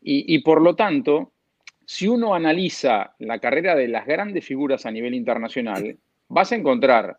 Y, 0.00 0.34
y 0.34 0.40
por 0.40 0.60
lo 0.60 0.74
tanto, 0.74 1.30
si 1.86 2.08
uno 2.08 2.34
analiza 2.34 3.14
la 3.20 3.38
carrera 3.38 3.76
de 3.76 3.86
las 3.86 4.04
grandes 4.04 4.44
figuras 4.44 4.84
a 4.84 4.90
nivel 4.90 5.14
internacional, 5.14 5.96
vas 6.28 6.50
a 6.50 6.56
encontrar 6.56 7.18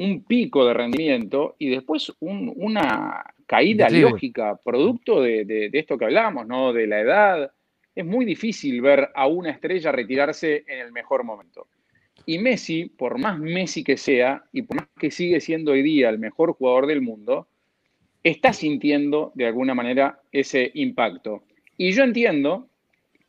un 0.00 0.24
pico 0.24 0.64
de 0.64 0.72
rendimiento 0.72 1.56
y 1.58 1.68
después 1.68 2.10
una 2.20 3.22
caída 3.46 3.90
lógica, 3.90 4.58
producto 4.64 5.20
de, 5.20 5.68
esto 5.74 5.98
que 5.98 6.06
hablamos, 6.06 6.46
¿no? 6.46 6.72
De 6.72 6.86
la 6.86 7.00
edad. 7.00 7.52
Es 7.94 8.06
muy 8.06 8.24
difícil 8.24 8.80
ver 8.80 9.10
a 9.14 9.26
una 9.26 9.50
estrella 9.50 9.92
retirarse 9.92 10.64
en 10.66 10.78
el 10.78 10.92
mejor 10.92 11.22
momento. 11.22 11.66
Y 12.24 12.38
Messi, 12.38 12.86
por 12.86 13.18
más 13.18 13.38
Messi 13.38 13.84
que 13.84 13.98
sea, 13.98 14.42
y 14.52 14.62
por 14.62 14.76
más 14.78 14.88
que 14.98 15.10
sigue 15.10 15.38
siendo 15.38 15.72
hoy 15.72 15.82
día 15.82 16.08
el 16.08 16.18
mejor 16.18 16.54
jugador 16.54 16.86
del 16.86 17.02
mundo, 17.02 17.48
está 18.24 18.54
sintiendo 18.54 19.32
de 19.34 19.48
alguna 19.48 19.74
manera 19.74 20.20
ese 20.32 20.70
impacto. 20.74 21.42
Y 21.76 21.92
yo 21.92 22.04
entiendo 22.04 22.70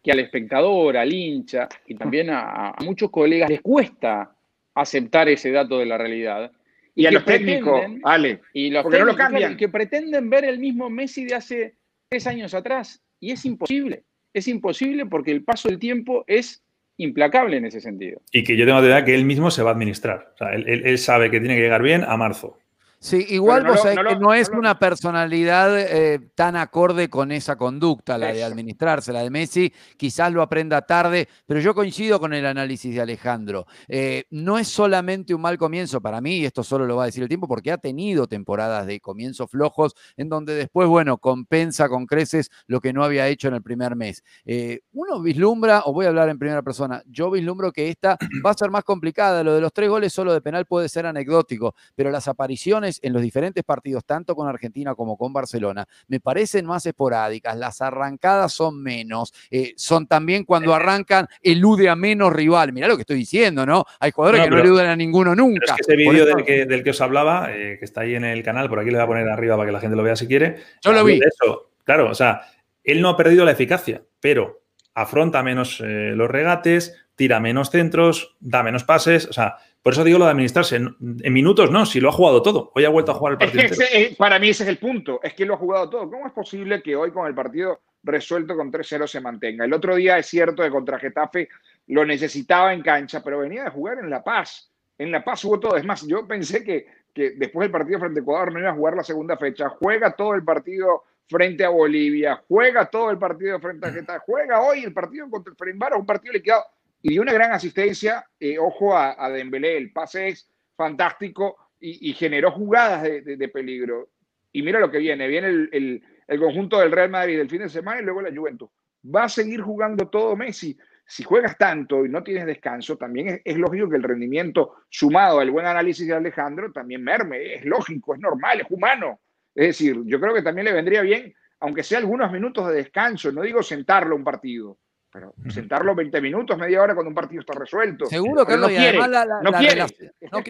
que 0.02 0.14
al 0.14 0.20
espectador, 0.20 0.96
al 0.96 1.12
hincha 1.12 1.68
y 1.86 1.96
también 1.96 2.30
a, 2.30 2.76
muchos 2.86 3.10
colegas 3.10 3.50
les 3.50 3.62
cuesta 3.62 4.34
aceptar 4.74 5.28
ese 5.28 5.52
dato 5.52 5.78
de 5.80 5.86
la 5.86 5.98
realidad. 5.98 6.52
Y, 6.94 7.06
a 7.06 7.12
los 7.12 7.24
técnicos, 7.24 7.82
Ale, 8.04 8.42
y 8.54 8.70
los 8.70 8.84
técnicos, 8.84 9.00
no 9.00 9.06
lo 9.06 9.18
cambian. 9.18 9.58
que 9.58 9.70
pretenden 9.70 10.30
ver 10.30 10.46
el 10.46 10.60
mismo 10.60 10.90
Messi 10.90 11.26
de 11.26 11.36
hace 11.36 11.76
tres 12.10 12.28
años 12.28 12.54
atrás. 12.54 13.02
Y 13.20 13.32
es 13.32 13.46
imposible. 13.46 14.04
Es 14.34 14.48
imposible 14.48 15.06
porque 15.06 15.32
el 15.32 15.44
paso 15.44 15.70
del 15.70 15.80
tiempo 15.80 16.24
es 16.28 16.64
implacable 16.98 17.58
en 17.58 17.66
ese 17.66 17.82
sentido. 17.82 18.22
Y 18.32 18.44
que 18.44 18.56
yo 18.56 18.66
tengo 18.66 18.80
la 18.80 18.88
idea 18.88 19.06
que 19.06 19.16
él 19.16 19.26
mismo 19.26 19.52
se 19.52 19.64
va 19.64 19.72
a 19.72 19.74
administrar. 19.74 20.32
O 20.34 20.38
sea, 20.38 20.54
él, 20.54 20.98
sabe 20.98 21.32
que 21.32 21.40
tiene 21.40 21.56
que 21.56 21.62
llegar 21.62 21.82
bien 21.82 22.04
a 22.04 22.18
marzo. 22.18 22.58
Sí, 23.04 23.26
igual 23.30 23.66
vos 23.66 23.82
sabés 23.82 23.98
que 24.08 24.16
no 24.18 24.32
es 24.32 24.50
una 24.50 24.78
personalidad 24.78 25.76
eh, 25.76 26.20
tan 26.36 26.56
acorde 26.56 27.10
con 27.10 27.32
esa 27.32 27.56
conducta, 27.56 28.16
la 28.16 28.32
de 28.32 28.44
administrarse, 28.44 29.12
la 29.12 29.24
de 29.24 29.32
Messi, 29.32 29.74
quizás 29.98 30.32
lo 30.32 30.44
aprenda 30.44 30.84
tarde, 30.84 31.28
pero 31.48 31.60
yo 31.60 31.74
coincido 31.74 32.20
con 32.20 32.32
el 32.36 32.46
análisis 32.46 32.94
de 32.94 33.02
Alejandro. 33.02 33.66
Eh, 33.88 34.26
no 34.30 34.60
es 34.60 34.68
solamente 34.68 35.34
un 35.34 35.42
mal 35.42 35.58
comienzo 35.58 36.00
para 36.00 36.22
mí, 36.22 36.38
y 36.38 36.46
esto 36.46 36.64
solo 36.64 36.86
lo 36.86 36.96
va 36.96 37.04
a 37.04 37.06
decir 37.08 37.24
el 37.24 37.28
tiempo, 37.28 37.48
porque 37.48 37.72
ha 37.72 37.80
tenido 37.80 38.28
temporadas 38.28 38.86
de 38.86 39.00
comienzos 39.00 39.50
flojos 39.50 39.96
en 40.16 40.30
donde 40.30 40.54
después, 40.54 40.88
bueno, 40.88 41.18
compensa 41.18 41.90
con 41.90 42.06
creces 42.06 42.52
lo 42.68 42.82
que 42.82 42.94
no 42.94 43.04
había 43.04 43.28
hecho 43.28 43.48
en 43.48 43.56
el 43.56 43.64
primer 43.64 43.96
mes. 43.96 44.24
Eh, 44.46 44.82
uno 44.94 45.20
vislumbra, 45.24 45.82
o 45.86 45.94
voy 45.94 46.06
a 46.06 46.10
hablar 46.10 46.30
en 46.30 46.38
primera 46.38 46.62
persona, 46.62 47.02
yo 47.08 47.32
vislumbro 47.32 47.72
que 47.72 47.90
esta 47.90 48.16
va 48.46 48.52
a 48.52 48.54
ser 48.54 48.70
más 48.70 48.84
complicada, 48.84 49.44
lo 49.44 49.56
de 49.56 49.62
los 49.62 49.74
tres 49.74 49.90
goles 49.90 50.14
solo 50.14 50.34
de 50.34 50.42
penal 50.42 50.68
puede 50.68 50.88
ser 50.88 51.08
anecdótico, 51.08 51.74
pero 51.96 52.12
las 52.12 52.28
apariciones 52.28 52.91
en 53.02 53.14
los 53.14 53.22
diferentes 53.22 53.64
partidos, 53.64 54.06
tanto 54.06 54.36
con 54.36 54.48
Argentina 54.48 54.96
como 54.96 55.18
con 55.18 55.34
Barcelona, 55.34 55.88
me 56.08 56.20
parecen 56.20 56.66
más 56.66 56.86
esporádicas, 56.86 57.58
las 57.58 57.82
arrancadas 57.82 58.54
son 58.54 58.82
menos, 58.82 59.34
eh, 59.50 59.74
son 59.76 60.08
también 60.08 60.44
cuando 60.44 60.74
arrancan, 60.74 61.28
elude 61.42 61.90
a 61.90 61.96
menos 61.96 62.34
rival. 62.34 62.74
Mirá 62.74 62.88
lo 62.88 62.96
que 62.96 63.02
estoy 63.02 63.18
diciendo, 63.18 63.66
¿no? 63.66 63.86
Hay 64.00 64.12
jugadores 64.12 64.44
que 64.44 64.50
no 64.50 64.60
eluden 64.60 64.88
a 64.88 64.96
ninguno 64.96 65.36
nunca. 65.36 65.76
ese 65.78 65.96
vídeo 65.96 66.26
del, 66.26 66.44
que, 66.44 66.66
del, 66.66 66.84
que, 66.84 66.90
os 66.90 67.02
hablaba, 67.02 67.50
eh, 67.52 67.78
que 67.80 67.86
está 67.86 68.02
ahí 68.02 68.16
en 68.16 68.26
el 68.26 68.44
canal, 68.44 68.70
por 68.70 68.80
aquí 68.80 68.90
le 68.90 68.98
voy 68.98 69.04
a 69.04 69.08
poner 69.08 69.30
arriba 69.30 69.56
para 69.56 69.68
que 69.68 69.74
la 69.74 69.80
gente 69.80 69.96
lo 69.96 70.04
vea 70.04 70.16
si 70.16 70.28
quiere. 70.28 70.58
Yo 70.82 70.92
lo 70.92 71.04
vi. 71.04 71.20
Eso, 71.20 71.72
claro, 71.84 72.10
o 72.10 72.16
sea, 72.16 72.42
él 72.84 73.02
no 73.02 73.10
ha 73.10 73.18
perdido 73.18 73.46
la 73.46 73.52
eficacia, 73.52 74.04
pero 74.20 74.62
afronta 74.94 75.44
menos 75.44 75.82
eh, 75.82 76.14
los 76.16 76.30
regates, 76.30 76.96
tira 77.16 77.40
menos 77.40 77.70
centros, 77.70 78.36
da 78.40 78.64
menos 78.64 78.84
pases, 78.84 79.28
o 79.28 79.34
sea, 79.34 79.58
por 79.82 79.94
eso 79.94 80.04
digo 80.04 80.20
lo 80.20 80.26
de 80.26 80.32
administrarse. 80.32 80.76
En, 80.76 81.34
minutos 81.34 81.72
no, 81.72 81.86
si 81.86 82.00
lo 82.00 82.10
ha 82.10 82.12
jugado 82.12 82.42
todo. 82.42 82.72
Hoy 82.76 82.86
ha 82.86 82.90
vuelto 82.90 83.12
a 83.12 83.16
jugar 83.16 83.34
el 83.34 83.40
partido. 83.40 83.64
Eh, 83.92 84.16
para 84.18 84.38
mí 84.38 84.50
ese 84.50 84.64
es 84.64 84.70
el 84.70 84.78
punto, 84.78 85.20
es 85.24 85.34
que 85.34 85.46
lo 85.46 85.56
ha 85.56 85.58
jugado 85.58 85.90
todo. 85.90 86.10
¿Cómo 86.10 86.28
es 86.28 86.34
posible 86.34 86.84
que 86.84 86.96
hoy 86.96 87.12
con 87.12 87.26
el 87.26 87.34
partido 87.34 87.82
resuelto 88.04 88.56
con 88.56 88.72
3-0 88.72 89.08
se 89.08 89.22
mantenga? 89.22 89.66
El 89.66 89.74
otro 89.74 89.96
día 89.96 90.20
es 90.20 90.28
cierto 90.28 90.62
que 90.62 90.70
contra 90.70 91.00
Getafe 91.00 91.50
lo 91.88 92.06
necesitaba 92.06 92.74
en 92.74 92.84
cancha, 92.84 93.24
pero 93.24 93.40
venía 93.40 93.64
de 93.64 93.70
jugar 93.72 93.98
en 93.98 94.10
La 94.10 94.24
Paz. 94.24 94.72
En 95.00 95.12
La 95.12 95.24
Paz 95.24 95.44
hubo 95.46 95.60
todo. 95.60 95.76
Es 95.76 95.84
más, 95.84 96.06
yo 96.06 96.28
pensé 96.28 96.64
que, 96.64 96.86
que 97.12 97.32
después 97.32 97.66
del 97.66 97.72
partido 97.72 98.00
frente 98.00 98.20
a 98.20 98.22
Ecuador 98.24 98.54
no 98.54 98.60
iba 98.60 98.70
a 98.70 98.76
jugar 98.76 98.96
la 98.96 99.04
segunda 99.04 99.36
fecha. 99.36 99.70
Juega 99.70 100.12
todo 100.16 100.36
el 100.36 100.44
partido 100.44 101.06
frente 101.28 101.66
a 101.66 101.70
Bolivia, 101.70 102.44
juega 102.48 102.86
todo 102.86 103.10
el 103.10 103.18
partido 103.18 103.60
frente 103.60 103.88
a 103.88 103.92
Getafe, 103.92 104.20
juega 104.26 104.62
hoy 104.62 104.84
el 104.84 104.94
partido 104.94 105.30
contra 105.30 105.52
el 105.52 105.58
Frenbara, 105.58 105.96
un 105.96 106.06
partido 106.06 106.34
liquidado 106.34 106.66
y 107.02 107.10
dio 107.10 107.22
una 107.22 107.34
gran 107.34 107.52
asistencia, 107.52 108.26
eh, 108.40 108.58
ojo 108.60 108.96
a, 108.96 109.16
a, 109.18 109.30
Dembélé, 109.30 109.78
el 109.78 109.92
pase 109.92 110.30
es 110.30 110.50
fantástico 110.76 111.58
y, 111.82 112.14
generó 112.14 112.52
jugadas 112.52 113.04
de, 113.04 113.50
peligro. 113.50 114.10
Y 114.52 114.62
mira 114.62 114.80
lo 114.80 114.92
que 114.92 115.00
viene, 115.00 115.28
viene 115.28 115.48
el, 115.48 116.04
conjunto 116.40 116.80
del 116.80 116.92
Real 116.92 117.10
Madrid 117.10 117.38
del 117.38 117.50
fin 117.50 117.62
de 117.62 117.70
semana 117.70 118.02
y 118.02 118.04
luego 118.04 118.22
la 118.22 118.34
Juventus. 118.34 118.70
Va 119.04 119.24
a 119.24 119.30
seguir 119.30 119.62
jugando 119.62 120.08
todo 120.10 120.36
Messi. 120.36 120.78
Si 121.06 121.24
juegas 121.24 121.58
tanto 121.58 122.06
y 122.06 122.10
no 122.10 122.24
tienes 122.24 122.46
descanso, 122.46 122.98
también 122.98 123.42
es, 123.44 123.58
lógico 123.58 123.90
que 123.90 123.98
el 123.98 124.04
rendimiento 124.04 124.76
sumado 124.90 125.40
al 125.40 125.52
buen 125.52 125.66
análisis 125.66 126.08
de 126.08 126.14
Alejandro 126.14 126.72
también 126.72 127.04
merme. 127.04 127.56
Es 127.56 127.66
lógico, 127.66 128.14
es 128.14 128.22
normal, 128.22 128.62
es 128.62 128.68
humano. 128.70 129.20
Es 129.54 129.68
decir, 129.68 130.02
yo 130.06 130.20
creo 130.22 130.34
que 130.34 130.44
también 130.44 130.66
le 130.66 130.74
vendría 130.74 131.02
bien, 131.02 131.34
aunque 131.60 131.84
sea 131.84 131.98
algunos 131.98 132.32
minutos 132.32 132.68
de 132.68 132.76
descanso, 132.76 133.32
no 133.32 133.42
digo 133.42 133.62
sentarlo 133.62 134.16
un 134.16 134.24
partido, 134.24 134.78
pero 135.12 135.34
sentarlo 135.50 135.94
20 135.94 136.22
minutos, 136.22 136.58
media 136.58 136.82
hora 136.82 136.94
cuando 136.94 137.10
un 137.10 137.16
partido 137.16 137.42
está 137.42 137.54
resuelto. 137.54 138.06
Seguro 138.06 138.46
que 138.46 138.56
no 138.56 138.68
quiere. 138.68 138.98
no 138.98 139.52
quiere. 139.52 139.86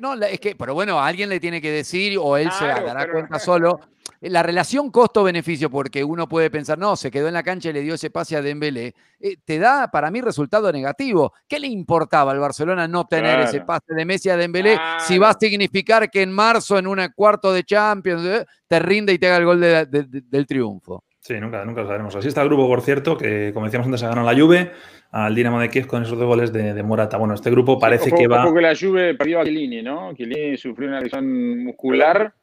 No, 0.02 0.13
es 0.13 0.39
que, 0.39 0.56
pero 0.56 0.76
bueno, 0.76 1.00
alguien 1.00 1.30
le 1.30 1.39
tiene 1.39 1.60
que 1.60 1.71
decir 1.71 2.17
o 2.21 2.38
él 2.38 2.52
se 2.52 2.65
dará 2.65 3.12
cuenta 3.12 3.39
solo. 3.39 3.80
La 4.21 4.43
relación 4.43 4.91
costo-beneficio, 4.91 5.71
porque 5.71 6.04
uno 6.04 6.28
puede 6.28 6.52
pensar, 6.52 6.78
no, 6.78 6.95
se 6.95 7.10
quedó 7.10 7.28
en 7.28 7.34
la 7.34 7.41
cancha 7.41 7.69
y 7.69 7.74
le 7.74 7.82
dio 7.82 7.95
ese 7.95 8.12
pase 8.12 8.36
a 8.36 8.41
Dembélé, 8.43 8.93
eh, 9.19 9.38
te 9.43 9.58
da 9.58 9.89
para 9.89 10.12
mí 10.12 10.21
resultado 10.21 10.71
negativo. 10.71 11.34
¿Qué 11.47 11.60
le 11.60 11.65
importaba 11.65 12.32
al 12.32 12.39
Barcelona 12.39 12.88
no 12.88 13.08
tener 13.08 13.39
ese 13.39 13.62
pase 13.62 13.95
de 13.95 14.06
Messi 14.06 14.30
a 14.30 14.38
Dembélé 14.38 14.78
si 15.00 15.17
va 15.17 15.32
a 15.32 15.38
significar 15.39 16.12
que 16.12 16.21
en 16.21 16.32
marzo, 16.32 16.78
en 16.78 16.86
un 16.86 17.00
cuarto 17.15 17.52
de 17.52 17.63
Champions, 17.63 18.24
eh, 18.26 18.45
te 18.67 18.80
rinde 18.80 19.13
y 19.13 19.17
te 19.17 19.28
haga 19.28 19.38
el 19.38 19.45
gol 19.45 19.60
del 19.60 20.45
triunfo? 20.45 21.04
Sí, 21.22 21.40
nunca, 21.40 21.64
nunca 21.64 21.82
lo 21.82 21.88
sabremos. 21.88 22.16
Así 22.16 22.28
está 22.28 22.42
el 22.42 22.48
grupo, 22.48 22.68
por 22.68 22.82
cierto, 22.82 23.16
que 23.16 23.52
como 23.54 23.68
decíamos 23.68 23.86
antes, 23.86 24.02
ha 24.02 24.10
ganado 24.10 24.30
la 24.30 24.40
Juve 24.40 24.72
al 25.12 25.36
Dinamo 25.36 25.60
de 25.60 25.70
Kiev 25.70 25.86
con 25.86 26.02
esos 26.02 26.18
dos 26.18 26.28
goles 26.28 26.52
de, 26.52 26.82
Morata. 26.82 27.18
Bueno, 27.18 27.36
este 27.36 27.52
grupo 27.52 27.78
parece 27.78 28.12
que 28.12 28.28
va... 28.28 28.44
Ojo 28.44 28.56
que 28.56 28.62
la 28.62 28.76
Juve 28.76 29.14
perdió 29.14 29.40
a 29.40 29.44
Chiellini, 29.44 29.84
¿no? 29.84 30.16
Chiellini 30.16 30.58
sufrió 30.58 30.90
una 30.90 31.00
lesión 31.00 31.64
muscular. 31.64 32.34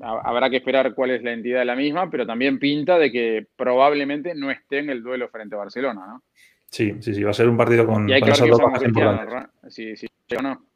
Habrá 0.00 0.50
que 0.50 0.56
esperar 0.56 0.94
cuál 0.94 1.12
es 1.12 1.22
la 1.22 1.32
entidad 1.32 1.60
de 1.60 1.64
la 1.64 1.74
misma, 1.74 2.10
pero 2.10 2.26
también 2.26 2.58
pinta 2.58 2.98
de 2.98 3.10
que 3.10 3.46
probablemente 3.56 4.34
no 4.34 4.50
esté 4.50 4.80
en 4.80 4.90
el 4.90 5.02
duelo 5.02 5.30
frente 5.30 5.54
a 5.54 5.58
Barcelona, 5.58 6.06
¿no? 6.06 6.22
Sí, 6.70 6.96
sí, 7.00 7.14
sí, 7.14 7.22
va 7.22 7.30
a 7.30 7.34
ser 7.34 7.48
un 7.48 7.56
partido 7.56 7.86
con, 7.86 8.06
y 8.10 8.12
hay 8.12 8.20
que 8.20 8.30
esas 8.30 8.46
dos 8.46 8.60
importantes. 8.60 9.48
Sí, 9.68 9.96
sí, 9.96 10.06
o 10.36 10.42
no. 10.42 10.66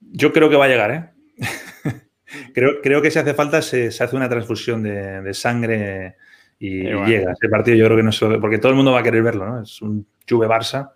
Yo 0.00 0.32
creo 0.32 0.50
que 0.50 0.56
va 0.56 0.64
a 0.64 0.68
llegar, 0.68 0.90
¿eh? 0.90 1.04
creo, 2.54 2.80
creo 2.82 3.00
que 3.00 3.12
si 3.12 3.20
hace 3.20 3.34
falta 3.34 3.62
se, 3.62 3.86
hace 3.86 4.16
una 4.16 4.28
transfusión 4.28 4.82
de, 4.82 5.22
de 5.22 5.32
sangre 5.32 6.16
y 6.58 6.84
llega. 6.84 7.32
Ese 7.32 7.48
partido 7.48 7.76
yo 7.76 7.84
creo 7.86 7.96
que 7.96 8.02
no 8.02 8.10
es 8.10 8.20
porque 8.40 8.58
todo 8.58 8.70
el 8.70 8.76
mundo 8.76 8.92
va 8.92 9.00
a 9.00 9.02
querer 9.02 9.22
verlo, 9.22 9.46
¿no? 9.46 9.62
Es 9.62 9.80
un 9.82 10.06
Juve 10.28 10.46
Barça 10.46 10.90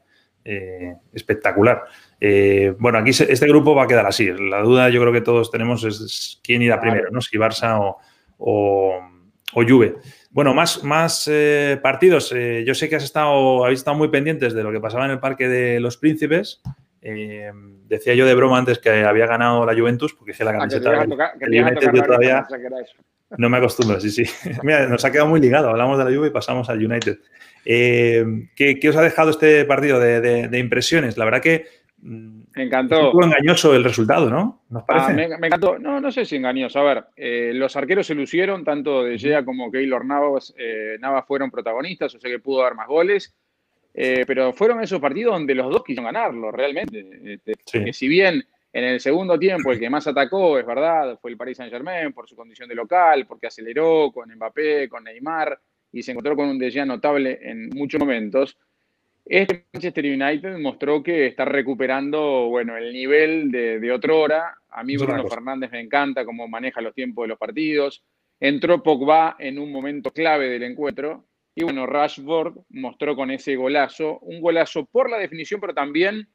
eh, 0.44 0.94
espectacular. 1.12 1.84
Eh, 2.18 2.74
bueno, 2.78 2.98
aquí 2.98 3.10
este 3.10 3.46
grupo 3.46 3.74
va 3.74 3.84
a 3.84 3.86
quedar 3.86 4.06
así. 4.06 4.30
La 4.32 4.62
duda 4.62 4.88
yo 4.88 5.00
creo 5.00 5.12
que 5.12 5.20
todos 5.20 5.50
tenemos 5.50 5.84
es 5.84 6.40
quién 6.42 6.62
irá 6.62 6.80
primero, 6.80 7.10
¿no? 7.10 7.20
Si 7.20 7.36
Barça 7.36 7.78
o, 7.78 7.98
o, 8.38 9.00
Juve. 9.52 9.96
Bueno, 10.30 10.54
más, 10.54 10.82
más 10.82 11.28
eh, 11.30 11.78
partidos. 11.82 12.30
yo 12.64 12.74
sé 12.74 12.88
que 12.88 12.96
has 12.96 13.04
estado, 13.04 13.64
habéis 13.64 13.80
estado 13.80 13.96
muy 13.96 14.08
pendientes 14.08 14.54
de 14.54 14.62
lo 14.62 14.72
que 14.72 14.80
pasaba 14.80 15.04
en 15.04 15.10
el 15.10 15.20
Parque 15.20 15.48
de 15.48 15.78
los 15.80 15.98
Príncipes. 15.98 16.62
decía 17.02 18.14
yo 18.14 18.24
de 18.24 18.34
broma 18.34 18.58
antes 18.58 18.78
que 18.78 19.04
había 19.04 19.26
ganado 19.26 19.66
la 19.66 19.74
Juventus, 19.78 20.14
porque 20.14 20.32
dije 20.32 20.44
la 20.44 20.52
ah, 20.52 20.58
camiseta. 20.58 21.06
todavía, 22.06 22.46
no 23.36 23.48
me 23.48 23.58
acostumbro, 23.58 24.00
sí, 24.00 24.10
sí. 24.10 24.24
Mira, 24.62 24.86
nos 24.86 25.04
ha 25.04 25.12
quedado 25.12 25.28
muy 25.28 25.40
ligado. 25.40 25.70
Hablamos 25.70 25.98
de 25.98 26.04
la 26.04 26.16
Juve 26.16 26.28
y 26.28 26.32
pasamos 26.32 26.68
al 26.68 26.84
United. 26.84 27.18
Eh, 27.64 28.24
¿qué, 28.56 28.80
os 28.88 28.96
ha 28.96 29.02
dejado 29.02 29.30
este 29.30 29.64
partido 29.64 30.00
de, 30.00 30.58
impresiones? 30.58 31.16
La 31.16 31.24
verdad 31.24 31.42
que 31.42 31.66
mm, 31.98 32.40
me 32.56 32.62
encantó. 32.64 33.12
Un 33.12 33.24
engañoso 33.24 33.74
el 33.74 33.84
resultado, 33.84 34.30
¿no? 34.30 34.62
¿Nos 34.70 34.82
ah, 34.82 34.86
parece? 34.86 35.38
me, 35.38 35.46
encantó. 35.46 35.78
No, 35.78 36.00
no 36.00 36.10
sé 36.10 36.24
si 36.24 36.36
engañoso. 36.36 36.80
A 36.80 36.94
ver, 36.94 37.04
eh, 37.16 37.52
los 37.54 37.76
arqueros 37.76 38.06
se 38.06 38.14
lucieron, 38.14 38.64
tanto 38.64 39.04
de 39.04 39.18
Gea 39.18 39.44
como 39.44 39.70
Keylor 39.70 40.04
Navas, 40.04 40.54
eh, 40.58 40.96
Navas 41.00 41.24
fueron 41.26 41.50
protagonistas, 41.50 42.14
o 42.14 42.20
sea 42.20 42.30
que 42.30 42.40
pudo 42.40 42.62
dar 42.62 42.74
más 42.74 42.88
goles. 42.88 43.34
pero 43.92 44.52
fueron 44.52 44.82
esos 44.82 45.00
partidos 45.00 45.34
donde 45.34 45.54
los 45.54 45.70
dos 45.70 45.84
quisieron 45.84 46.12
ganarlo, 46.12 46.50
realmente. 46.50 47.04
Este, 47.24 47.54
que 47.84 47.92
si 47.92 48.08
bien 48.08 48.44
en 48.72 48.84
el 48.84 49.00
segundo 49.00 49.38
tiempo, 49.38 49.72
el 49.72 49.80
que 49.80 49.90
más 49.90 50.06
atacó, 50.06 50.58
es 50.58 50.64
verdad, 50.64 51.18
fue 51.20 51.32
el 51.32 51.36
Paris 51.36 51.56
Saint-Germain 51.56 52.12
por 52.12 52.28
su 52.28 52.36
condición 52.36 52.68
de 52.68 52.76
local, 52.76 53.26
porque 53.26 53.48
aceleró 53.48 54.12
con 54.12 54.32
Mbappé, 54.32 54.88
con 54.88 55.04
Neymar 55.04 55.58
y 55.92 56.02
se 56.02 56.12
encontró 56.12 56.36
con 56.36 56.48
un 56.48 56.58
De 56.58 56.86
notable 56.86 57.38
en 57.42 57.68
muchos 57.70 57.98
momentos. 57.98 58.56
Este 59.24 59.66
Manchester 59.72 60.04
United 60.04 60.58
mostró 60.58 61.02
que 61.02 61.26
está 61.26 61.44
recuperando 61.44 62.48
bueno, 62.48 62.76
el 62.76 62.92
nivel 62.92 63.50
de, 63.50 63.80
de 63.80 63.92
otra 63.92 64.14
hora. 64.14 64.54
A 64.68 64.84
mí 64.84 64.96
Bruno 64.96 65.26
Fernández 65.28 65.70
me 65.72 65.80
encanta 65.80 66.24
cómo 66.24 66.46
maneja 66.46 66.80
los 66.80 66.94
tiempos 66.94 67.24
de 67.24 67.28
los 67.28 67.38
partidos. 67.38 68.04
Entró 68.38 68.82
Pogba 68.82 69.36
en 69.38 69.58
un 69.58 69.72
momento 69.72 70.10
clave 70.10 70.48
del 70.48 70.62
encuentro. 70.62 71.26
Y 71.54 71.64
bueno, 71.64 71.86
Rashford 71.86 72.58
mostró 72.70 73.16
con 73.16 73.30
ese 73.30 73.56
golazo, 73.56 74.20
un 74.20 74.40
golazo 74.40 74.86
por 74.86 75.10
la 75.10 75.18
definición, 75.18 75.60
pero 75.60 75.74
también 75.74 76.28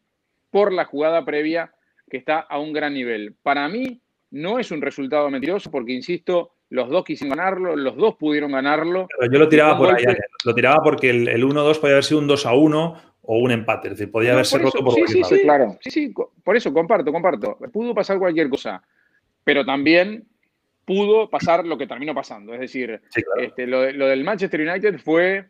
por 0.52 0.71
la 0.71 0.86
jugada 0.86 1.26
previa 1.26 1.74
que 2.09 2.17
está 2.17 2.39
a 2.39 2.59
un 2.59 2.73
gran 2.73 2.93
nivel. 2.93 3.35
Para 3.41 3.67
mí 3.67 4.01
no 4.31 4.59
es 4.59 4.71
un 4.71 4.81
resultado 4.81 5.29
mentiroso 5.29 5.71
porque, 5.71 5.93
insisto, 5.93 6.55
los 6.69 6.89
dos 6.89 7.03
quisieron 7.03 7.37
ganarlo, 7.37 7.75
los 7.75 7.95
dos 7.95 8.15
pudieron 8.15 8.51
ganarlo. 8.51 9.07
yo 9.31 9.39
lo 9.39 9.49
tiraba 9.49 9.77
por 9.77 9.93
allá, 9.93 10.15
lo 10.43 10.53
tiraba 10.53 10.83
porque 10.83 11.09
el, 11.09 11.43
1-2 11.43 11.79
podía 11.79 11.95
haber 11.95 12.03
sido 12.03 12.19
un 12.19 12.27
2-1 12.27 13.01
o 13.27 13.37
un 13.37 13.51
empate, 13.51 13.87
es 13.87 13.97
decir, 13.97 14.11
podía 14.11 14.33
haberse 14.33 14.57
roto 14.59 14.83
por 14.83 14.93
Sí, 14.93 15.03
sí, 15.07 15.23
sí, 15.23 15.41
claro, 15.41 15.77
sí, 15.81 15.89
sí, 15.89 16.13
por 16.43 16.55
eso 16.55 16.73
comparto, 16.73 17.11
comparto. 17.11 17.57
Pudo 17.71 17.95
pasar 17.95 18.19
cualquier 18.19 18.49
cosa, 18.49 18.83
pero 19.43 19.65
también 19.65 20.27
pudo 20.85 21.29
pasar 21.29 21.65
lo 21.65 21.77
que 21.77 21.87
terminó 21.87 22.13
pasando. 22.13 22.53
Es 22.53 22.59
decir, 22.59 23.01
este, 23.37 23.67
lo, 23.67 23.81
del 23.81 24.23
Manchester 24.23 24.61
United 24.61 24.99
fue 24.99 25.45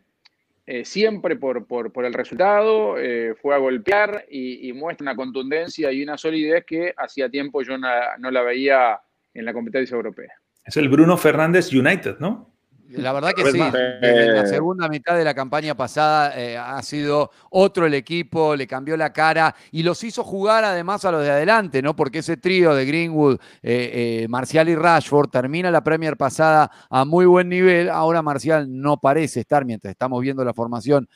eh, 0.67 0.84
siempre 0.84 1.36
por, 1.36 1.67
por, 1.67 2.06
el 2.06 2.13
resultado, 2.13 2.97
eh, 2.97 3.36
fue 3.39 3.54
a 3.54 3.60
golpear 3.60 4.25
y, 4.30 4.73
muestra 4.73 5.04
una 5.04 5.15
contundencia 5.15 5.91
y 5.91 6.01
una 6.01 6.17
solidez 6.17 6.65
que 6.65 6.93
hacía 6.97 7.30
tiempo 7.30 7.62
yo 7.62 7.78
no 7.78 8.32
la 8.32 8.41
veía 8.41 8.99
en 9.34 9.45
la 9.45 9.54
competencia 9.54 9.95
europea. 9.95 10.34
Es 10.65 10.75
el 10.78 10.89
Bruno 10.89 11.17
Fernández 11.17 11.71
United, 11.71 12.17
¿no? 12.19 12.54
La 12.89 13.13
verdad 13.13 13.32
que 13.34 13.52
sí. 13.52 13.60
En 13.60 14.36
la 14.36 14.45
segunda 14.45 14.88
mitad 14.88 15.15
de 15.17 15.24
la 15.24 15.34
campaña 15.34 15.76
pasada 15.76 16.34
eh, 16.39 16.58
ha 16.58 16.82
sido 16.84 17.32
otro 17.50 17.86
el 17.86 17.93
equipo, 17.93 18.56
le 18.56 18.67
cambió 18.67 18.95
la 18.95 19.12
cara 19.12 19.56
y 19.71 19.84
los 19.84 20.04
hizo 20.04 20.24
jugar 20.24 20.63
además 20.63 21.04
a 21.06 21.12
los 21.12 21.24
de 21.24 21.32
adelante, 21.32 21.82
¿no? 21.82 21.95
Porque 21.95 22.19
ese 22.19 22.38
trío 22.38 22.76
de 22.76 22.86
Greenwood, 22.86 23.39
eh, 23.63 24.21
eh, 24.24 24.28
Marcial 24.30 24.69
y 24.69 24.76
Rashford 24.76 25.30
termina 25.30 25.71
la 25.71 25.84
Premier 25.84 26.15
pasada 26.15 26.71
a 26.89 27.06
muy 27.06 27.26
buen 27.26 27.50
nivel. 27.50 27.89
Ahora 27.89 28.21
Marcial 28.21 28.67
no 28.69 28.98
parece 28.98 29.41
estar, 29.41 29.65
mientras 29.65 29.91
estamos 29.91 30.21
viendo 30.21 30.43
la 30.45 30.54
formación, 30.54 31.08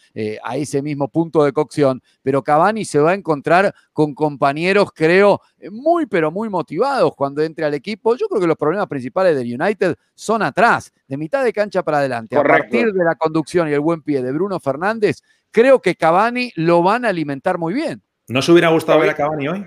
a 0.44 0.58
ese 0.58 0.82
mismo 0.82 1.08
punto 1.08 1.44
de 1.44 1.54
cocción, 1.54 2.02
pero 2.22 2.44
Cavani 2.44 2.84
se 2.84 3.00
va 3.00 3.12
a 3.12 3.14
encontrar 3.14 3.74
con 3.94 4.14
compañeros, 4.14 4.90
creo, 4.94 5.42
muy, 5.72 6.06
pero 6.06 6.32
muy 6.32 6.50
motivados 6.50 7.16
cuando 7.16 7.42
entre 7.42 7.66
al 7.66 7.74
equipo. 7.74 8.16
Yo 8.16 8.28
creo 8.28 8.42
que 8.42 8.48
los 8.48 8.58
problemas 8.58 8.88
principales 8.88 9.36
del 9.36 9.60
United 9.60 9.96
son 10.14 10.42
atrás, 10.42 10.92
de 11.08 11.18
mitad 11.18 11.44
de 11.44 11.54
cancha 11.54 11.84
para 11.84 12.00
adelante. 12.00 12.38
A 12.38 12.44
partir 12.44 12.92
de 12.92 13.04
la 13.04 13.16
conducción 13.16 13.70
y 13.70 13.74
el 13.74 13.80
buen 13.80 14.02
pie 14.02 14.22
de 14.22 14.32
Bruno 14.32 14.60
Fernández, 14.60 15.22
creo 15.52 15.82
que 15.82 15.96
Cavani 15.96 16.52
lo 16.56 16.84
van 16.84 17.06
a 17.06 17.10
alimentar 17.10 17.58
muy 17.58 17.74
bien. 17.74 18.02
¿No 18.28 18.42
se 18.42 18.52
hubiera 18.52 18.70
gustado 18.70 19.00
ver 19.00 19.10
a 19.10 19.16
Cavani 19.16 19.48
hoy? 19.48 19.66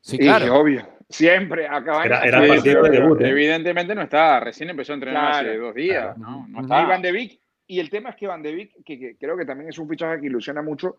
Sí, 0.00 0.18
claro. 0.18 0.54
obvio. 0.56 0.86
Siempre 1.08 1.66
a 1.66 1.82
Cavani. 1.82 2.06
Era, 2.06 2.46
partido 2.46 2.82
de 2.82 2.90
debut. 2.90 3.20
¿eh? 3.20 3.30
Evidentemente 3.30 3.94
no 3.94 4.02
está, 4.02 4.40
recién 4.40 4.70
empezó 4.70 4.92
a 4.92 4.94
entrenar 4.94 5.32
hace 5.32 5.56
dos 5.56 5.74
días. 5.74 6.16
¿no? 6.18 6.46
Van 6.48 7.02
de 7.02 7.12
Vic, 7.12 7.40
y 7.66 7.80
el 7.80 7.90
tema 7.90 8.10
es 8.10 8.16
que 8.16 8.26
Van 8.26 8.42
de 8.42 8.54
Vic, 8.54 8.72
que, 8.84 9.16
creo 9.18 9.36
que 9.36 9.44
también 9.44 9.68
es 9.68 9.78
un 9.78 9.88
fichaje 9.88 10.20
que 10.20 10.26
ilusiona 10.26 10.62
mucho, 10.62 10.96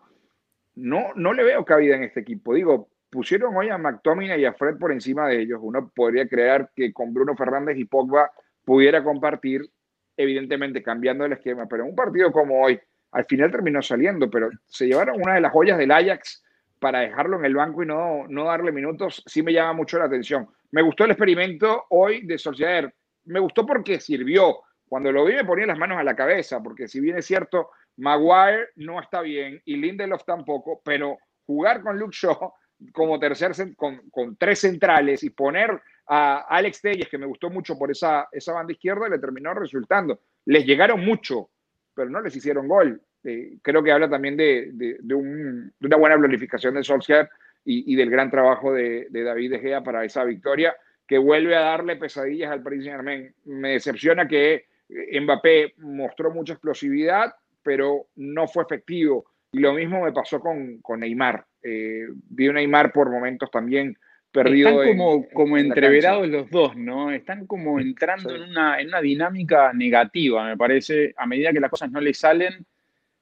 no, 0.76 1.14
no 1.16 1.34
le 1.34 1.44
veo 1.44 1.66
cabida 1.66 1.96
en 1.96 2.04
este 2.04 2.20
equipo. 2.20 2.54
Digo, 2.54 2.90
pusieron 3.10 3.56
hoy 3.56 3.70
a 3.70 3.78
McTominay 3.78 4.42
y 4.42 4.46
a 4.46 4.54
Fred 4.54 4.78
por 4.78 4.92
encima 4.92 5.28
de 5.28 5.42
ellos. 5.42 5.60
Uno 5.62 5.92
podría 5.94 6.28
creer 6.28 6.70
que 6.76 6.94
con 6.94 7.14
Bruno 7.14 7.36
Fernández 7.36 7.78
y 7.78 7.86
Pogba 7.86 8.32
pudiera 8.64 9.04
compartir, 9.04 9.70
evidentemente 10.16 10.84
cambiando 10.84 11.26
el 11.26 11.34
esquema, 11.34 11.68
pero 11.68 11.84
en 11.84 11.90
un 11.90 11.96
partido 11.96 12.32
como 12.32 12.62
hoy, 12.62 12.80
al 13.12 13.26
final 13.26 13.52
terminó 13.52 13.82
saliendo, 13.82 14.30
pero 14.30 14.50
se 14.68 14.88
llevaron 14.88 15.22
una 15.22 15.36
de 15.36 15.42
las 15.42 15.52
joyas 15.52 15.78
del 15.78 15.92
Ajax 15.92 16.44
para 16.80 17.00
dejarlo 17.00 17.38
en 17.40 17.46
el 17.46 17.56
banco 17.56 17.84
y 17.84 17.86
no, 17.86 18.28
no 18.28 18.46
darle 18.46 18.72
minutos, 18.72 19.24
sí 19.26 19.44
me 19.44 19.54
llama 19.54 19.74
mucho 19.74 19.98
la 19.98 20.06
atención. 20.06 20.48
Me 20.72 20.82
gustó 20.82 21.06
el 21.06 21.12
experimento 21.12 21.86
hoy 21.90 22.26
de 22.26 22.38
Solskjaer. 22.38 22.94
Me 23.26 23.40
gustó 23.40 23.66
porque 23.66 24.00
sirvió. 24.00 24.60
Cuando 24.88 25.12
lo 25.12 25.26
vi 25.26 25.34
me 25.34 25.46
ponía 25.46 25.66
las 25.66 25.78
manos 25.78 25.98
a 25.98 26.04
la 26.04 26.16
cabeza, 26.16 26.62
porque 26.62 26.88
si 26.88 27.00
bien 27.00 27.18
es 27.18 27.26
cierto, 27.26 27.70
Maguire 27.98 28.70
no 28.76 29.00
está 29.00 29.22
bien 29.22 29.62
y 29.66 29.78
Lindelof 29.78 30.24
tampoco, 30.24 30.82
pero 30.84 31.18
jugar 31.46 31.82
con 31.82 32.00
Luke 32.00 32.16
Shaw 32.16 32.54
como 32.94 33.20
tercer, 33.20 33.54
con, 33.76 34.10
con 34.10 34.36
tres 34.36 34.60
centrales 34.60 35.24
y 35.24 35.30
poner 35.30 35.82
a 36.08 36.40
Alex 36.50 36.82
Telles, 36.82 37.08
que 37.08 37.18
me 37.18 37.28
gustó 37.28 37.50
mucho 37.50 37.78
por 37.78 37.92
esa, 37.92 38.28
esa 38.32 38.54
banda 38.54 38.74
izquierda, 38.74 39.08
le 39.08 39.20
terminó 39.20 39.54
resultando. 39.54 40.22
Les 40.46 40.66
llegaron 40.66 41.06
mucho, 41.06 41.50
pero 41.94 42.10
no 42.10 42.22
les 42.22 42.36
hicieron 42.36 42.68
gol. 42.68 43.02
Eh, 43.24 43.58
creo 43.62 43.84
que 43.84 43.92
habla 43.92 44.10
también 44.10 44.36
de, 44.36 44.70
de, 44.74 45.14
una 45.14 45.98
buena 45.98 46.18
planificación 46.18 46.74
de 46.74 46.84
Solskjaer 46.84 47.30
y, 47.66 47.94
y 47.94 47.96
del 47.96 48.10
gran 48.10 48.32
trabajo 48.32 48.74
de, 48.74 49.08
David 49.12 49.52
De 49.52 49.60
Gea 49.60 49.84
para 49.84 50.04
esa 50.04 50.24
victoria, 50.24 50.76
que 51.06 51.18
vuelve 51.18 51.56
a 51.56 51.62
darle 51.62 51.96
pesadillas 51.96 52.52
al 52.52 52.64
Paris 52.64 52.86
Saint-Germain. 52.86 53.34
Me 53.46 53.74
decepciona 53.74 54.28
que 54.28 54.66
Mbappé 54.90 55.76
mostró 55.78 56.32
mucha 56.32 56.54
explosividad, 56.54 57.36
pero 57.62 58.08
no 58.16 58.48
fue 58.48 58.64
efectivo. 58.64 59.26
Y 59.52 59.60
lo 59.60 59.74
mismo 59.74 60.04
me 60.04 60.12
pasó 60.12 60.40
con, 60.40 60.80
con 60.80 61.00
Neymar. 61.00 61.46
Eh, 61.64 62.08
vi 62.30 62.48
a 62.48 62.54
Neymar 62.54 62.92
por 62.92 63.10
momentos 63.10 63.50
también 63.50 63.98
perdido. 64.32 64.84
Están 64.84 64.98
como, 64.98 65.30
como 65.30 65.58
entreverados 65.58 66.28
los 66.28 66.50
dos, 66.50 66.76
¿no? 66.76 67.12
Están 67.12 67.48
como 67.48 67.80
entrando 67.80 68.36
en, 68.36 68.44
una, 68.44 68.80
en 68.80 68.88
una 68.88 69.02
dinámica 69.02 69.74
negativa, 69.74 70.46
me 70.46 70.58
parece. 70.58 71.14
A 71.18 71.26
medida 71.26 71.52
que 71.52 71.60
las 71.60 71.72
cosas 71.72 71.92
no 71.92 72.00
les 72.00 72.18
salen, 72.18 72.66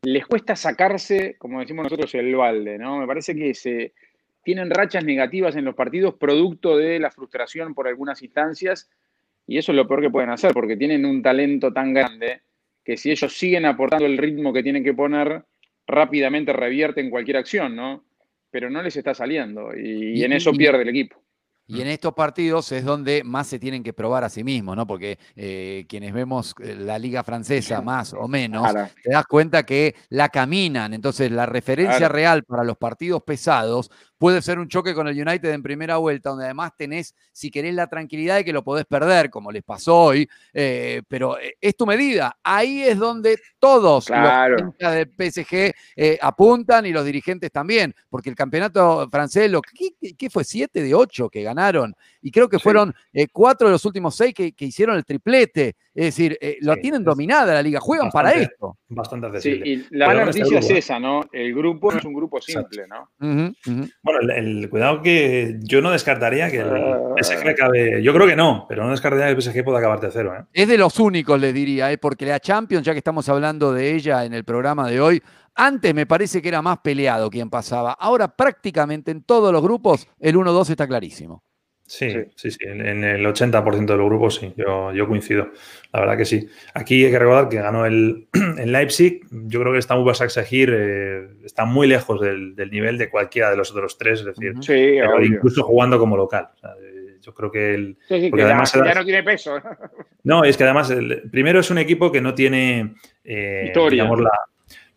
les 0.04 0.26
cuesta 0.26 0.56
sacarse, 0.56 1.36
como 1.38 1.60
decimos 1.60 1.86
nosotros, 1.86 2.14
el 2.16 2.36
balde, 2.36 2.78
¿no? 2.78 3.00
Me 3.00 3.08
parece 3.08 3.36
que 3.36 3.54
se 3.54 3.94
tienen 4.44 4.70
rachas 4.70 5.04
negativas 5.04 5.56
en 5.58 5.66
los 5.66 5.76
partidos 5.76 6.16
producto 6.16 6.78
de 6.78 7.00
la 7.00 7.12
frustración 7.12 7.74
por 7.74 7.88
algunas 7.88 8.22
instancias 8.22 8.90
y 9.46 9.58
eso 9.58 9.74
es 9.74 9.76
lo 9.76 9.88
peor 9.88 10.02
que 10.02 10.10
pueden 10.10 10.30
hacer 10.30 10.54
porque 10.54 10.78
tienen 10.78 11.06
un 11.06 11.22
talento 11.22 11.74
tan 11.74 11.94
grande 11.94 12.42
que 12.86 12.96
si 12.96 13.12
ellos 13.12 13.38
siguen 13.38 13.66
aportando 13.66 14.06
el 14.06 14.18
ritmo 14.18 14.54
que 14.54 14.64
tienen 14.64 14.86
que 14.86 14.94
poner, 14.94 15.44
rápidamente 15.88 16.54
revierten 16.54 17.10
cualquier 17.10 17.38
acción, 17.38 17.76
¿no? 17.76 18.04
pero 18.50 18.70
no 18.70 18.82
les 18.82 18.96
está 18.96 19.14
saliendo 19.14 19.70
y, 19.78 20.24
en 20.24 20.34
eso 20.34 20.54
pierde 20.54 20.84
el 20.84 20.90
equipo. 20.90 21.22
Y 21.68 21.82
en 21.82 21.88
estos 21.88 22.14
partidos 22.14 22.72
es 22.72 22.86
donde 22.86 23.24
más 23.26 23.48
se 23.48 23.60
tienen 23.60 23.84
que 23.84 23.92
probar 23.92 24.24
a 24.24 24.30
sí 24.30 24.44
mismos, 24.44 24.78
¿no? 24.78 24.88
Porque 24.88 25.20
eh, 25.36 25.86
quienes 25.90 26.14
vemos 26.14 26.56
eh, 26.64 26.76
la 26.76 26.98
liga 26.98 27.24
francesa 27.24 27.82
más 27.82 28.14
o 28.14 28.28
menos, 28.28 28.74
te 29.04 29.12
das 29.12 29.26
cuenta 29.26 29.64
que 29.64 29.96
la 30.10 30.30
caminan. 30.30 30.94
Entonces, 30.94 31.30
la 31.30 31.46
referencia 31.46 32.08
real 32.08 32.44
para 32.44 32.64
los 32.64 32.78
partidos 32.78 33.22
pesados 33.24 33.92
puede 34.18 34.42
ser 34.42 34.60
un 34.60 34.68
choque 34.68 34.94
con 34.94 35.08
el 35.08 35.20
United 35.20 35.50
en 35.52 35.64
primera 35.64 35.98
vuelta, 35.98 36.32
donde 36.32 36.46
además 36.46 36.72
tenés, 36.76 37.16
si 37.32 37.52
querés, 37.52 37.74
la 37.74 37.88
tranquilidad 37.88 38.38
de 38.38 38.46
que 38.46 38.54
lo 38.54 38.64
podés 38.64 38.86
perder, 38.86 39.30
como 39.30 39.52
les 39.52 39.64
pasó 39.64 39.96
hoy, 39.96 40.28
eh, 40.54 41.02
pero 41.08 41.40
eh, 41.40 41.56
es 41.62 41.76
tu 41.76 41.86
medida. 41.86 42.38
Ahí 42.44 42.82
es 42.82 42.98
donde 42.98 43.40
todos 43.60 44.10
los 44.10 44.78
del 44.80 45.12
PSG 45.18 45.74
eh, 45.96 46.18
apuntan 46.22 46.86
y 46.86 46.92
los 46.92 47.06
dirigentes 47.06 47.52
también, 47.52 47.94
porque 48.10 48.30
el 48.30 48.36
campeonato 48.36 49.08
francés, 49.10 49.50
lo, 49.52 49.62
¿qué, 49.62 50.30
fue? 50.30 50.44
Siete 50.44 50.82
de 50.82 50.96
ocho 50.96 51.30
que 51.30 51.44
ganaron, 51.58 51.96
y 52.22 52.32
creo 52.32 52.48
que 52.48 52.60
fueron 52.60 52.94
cuatro 53.32 53.68
de 53.68 53.74
los 53.74 53.86
últimos 53.86 54.16
seis 54.16 54.34
que, 54.34 54.54
hicieron 54.60 54.98
el 54.98 55.06
triplete. 55.06 55.76
Es 55.94 56.06
decir, 56.06 56.38
lo 56.62 56.76
tienen 56.76 57.04
dominada 57.04 57.54
la 57.54 57.62
liga, 57.62 57.80
juegan 57.80 58.10
para 58.12 58.32
esto. 58.32 58.78
Bastante 58.90 59.28
accesible. 59.28 59.68
y 59.68 59.86
la 59.92 60.08
mala 60.08 60.26
noticia 60.26 60.60
es 60.60 60.70
esa, 60.70 61.00
¿no? 61.00 61.24
El 61.32 61.54
grupo 61.54 61.92
no 61.92 61.98
es 61.98 62.06
un 62.06 62.14
grupo 62.14 62.42
simple, 62.42 62.86
¿no? 62.88 63.10
Bueno, 63.20 64.34
el, 64.34 64.70
cuidado 64.70 65.02
que 65.02 65.58
yo 65.64 65.82
no 65.82 65.92
descartaría 65.92 66.50
que 66.50 66.60
el 66.60 66.70
ah. 66.70 67.16
PSG 67.22 67.50
acabe. 67.50 68.02
Yo 68.04 68.14
creo 68.14 68.28
que 68.28 68.36
no, 68.36 68.66
pero 68.68 68.84
no 68.84 68.92
descartaría 68.92 69.28
que 69.28 69.32
el 69.32 69.42
PSG 69.42 69.64
pueda 69.64 69.80
acabar 69.80 70.00
tercero. 70.00 70.36
¿eh? 70.36 70.44
Es 70.54 70.68
de 70.68 70.78
los 70.78 71.00
únicos, 71.00 71.40
le 71.40 71.54
diría, 71.54 71.92
¿eh? 71.92 71.98
porque 71.98 72.26
la 72.26 72.40
Champions, 72.40 72.86
ya 72.86 72.94
que 72.94 73.00
estamos 73.00 73.28
hablando 73.30 73.74
de 73.74 73.96
ella 73.96 74.26
en 74.26 74.34
el 74.34 74.44
programa 74.44 74.90
de 74.90 75.02
hoy, 75.02 75.22
antes 75.58 75.94
me 75.94 76.06
parece 76.06 76.42
que 76.42 76.48
era 76.48 76.62
más 76.62 76.80
peleado 76.80 77.30
quien 77.30 77.50
pasaba. 77.50 77.94
Ahora 77.94 78.30
prácticamente 78.30 79.12
en 79.12 79.24
todos 79.24 79.52
los 79.52 79.62
grupos 79.62 80.08
el 80.20 80.36
1-2 80.36 80.70
está 80.70 80.88
clarísimo. 80.88 81.44
Sí, 81.88 82.14
sí, 82.36 82.52
sí, 82.52 82.58
En, 82.64 83.06
el 83.06 83.26
80% 83.26 83.86
de 83.86 83.98
los 83.98 84.06
grupos 84.08 84.36
sí, 84.36 84.54
yo, 84.58 84.92
yo, 84.92 85.08
coincido. 85.08 85.52
La 85.94 86.02
verdad 86.02 86.18
que 86.18 86.26
sí. 86.26 86.46
Aquí 86.74 87.06
hay 87.06 87.12
que 87.12 87.18
recordar 87.18 87.48
que 87.48 87.62
ganó 87.62 87.86
el, 87.86 88.28
Leipzig. 88.66 89.22
Yo 89.32 89.62
creo 89.62 89.72
que 89.72 89.80
está 89.80 89.96
muy 89.96 90.14
seguir 90.14 90.74
eh, 90.78 91.30
está 91.46 91.64
muy 91.64 91.88
lejos 91.88 92.20
del, 92.20 92.56
nivel 92.70 92.98
de 92.98 93.10
cualquiera 93.10 93.50
de 93.50 93.56
los 93.56 93.72
otros 93.72 93.98
tres, 93.98 94.20
es 94.20 94.26
decir, 94.26 94.54
incluso 95.24 95.64
jugando 95.64 95.98
como 95.98 96.18
local. 96.18 96.50
yo 97.22 97.34
creo 97.34 97.50
que 97.50 97.74
el. 97.74 97.98
además 98.10 98.74
ya, 98.74 98.94
no 98.94 99.06
tiene 99.06 99.24
peso. 99.24 99.58
No, 100.24 100.44
es 100.44 100.58
que 100.58 100.66
además, 100.66 100.90
el, 100.92 101.30
primero 101.32 101.62
es 101.62 101.72
un 101.72 101.78
equipo 101.78 102.12
que 102.12 102.20
no 102.20 102.36
tiene. 102.36 102.96
Eh, 103.24 103.72
digamos, 103.90 104.20
la, 104.20 104.32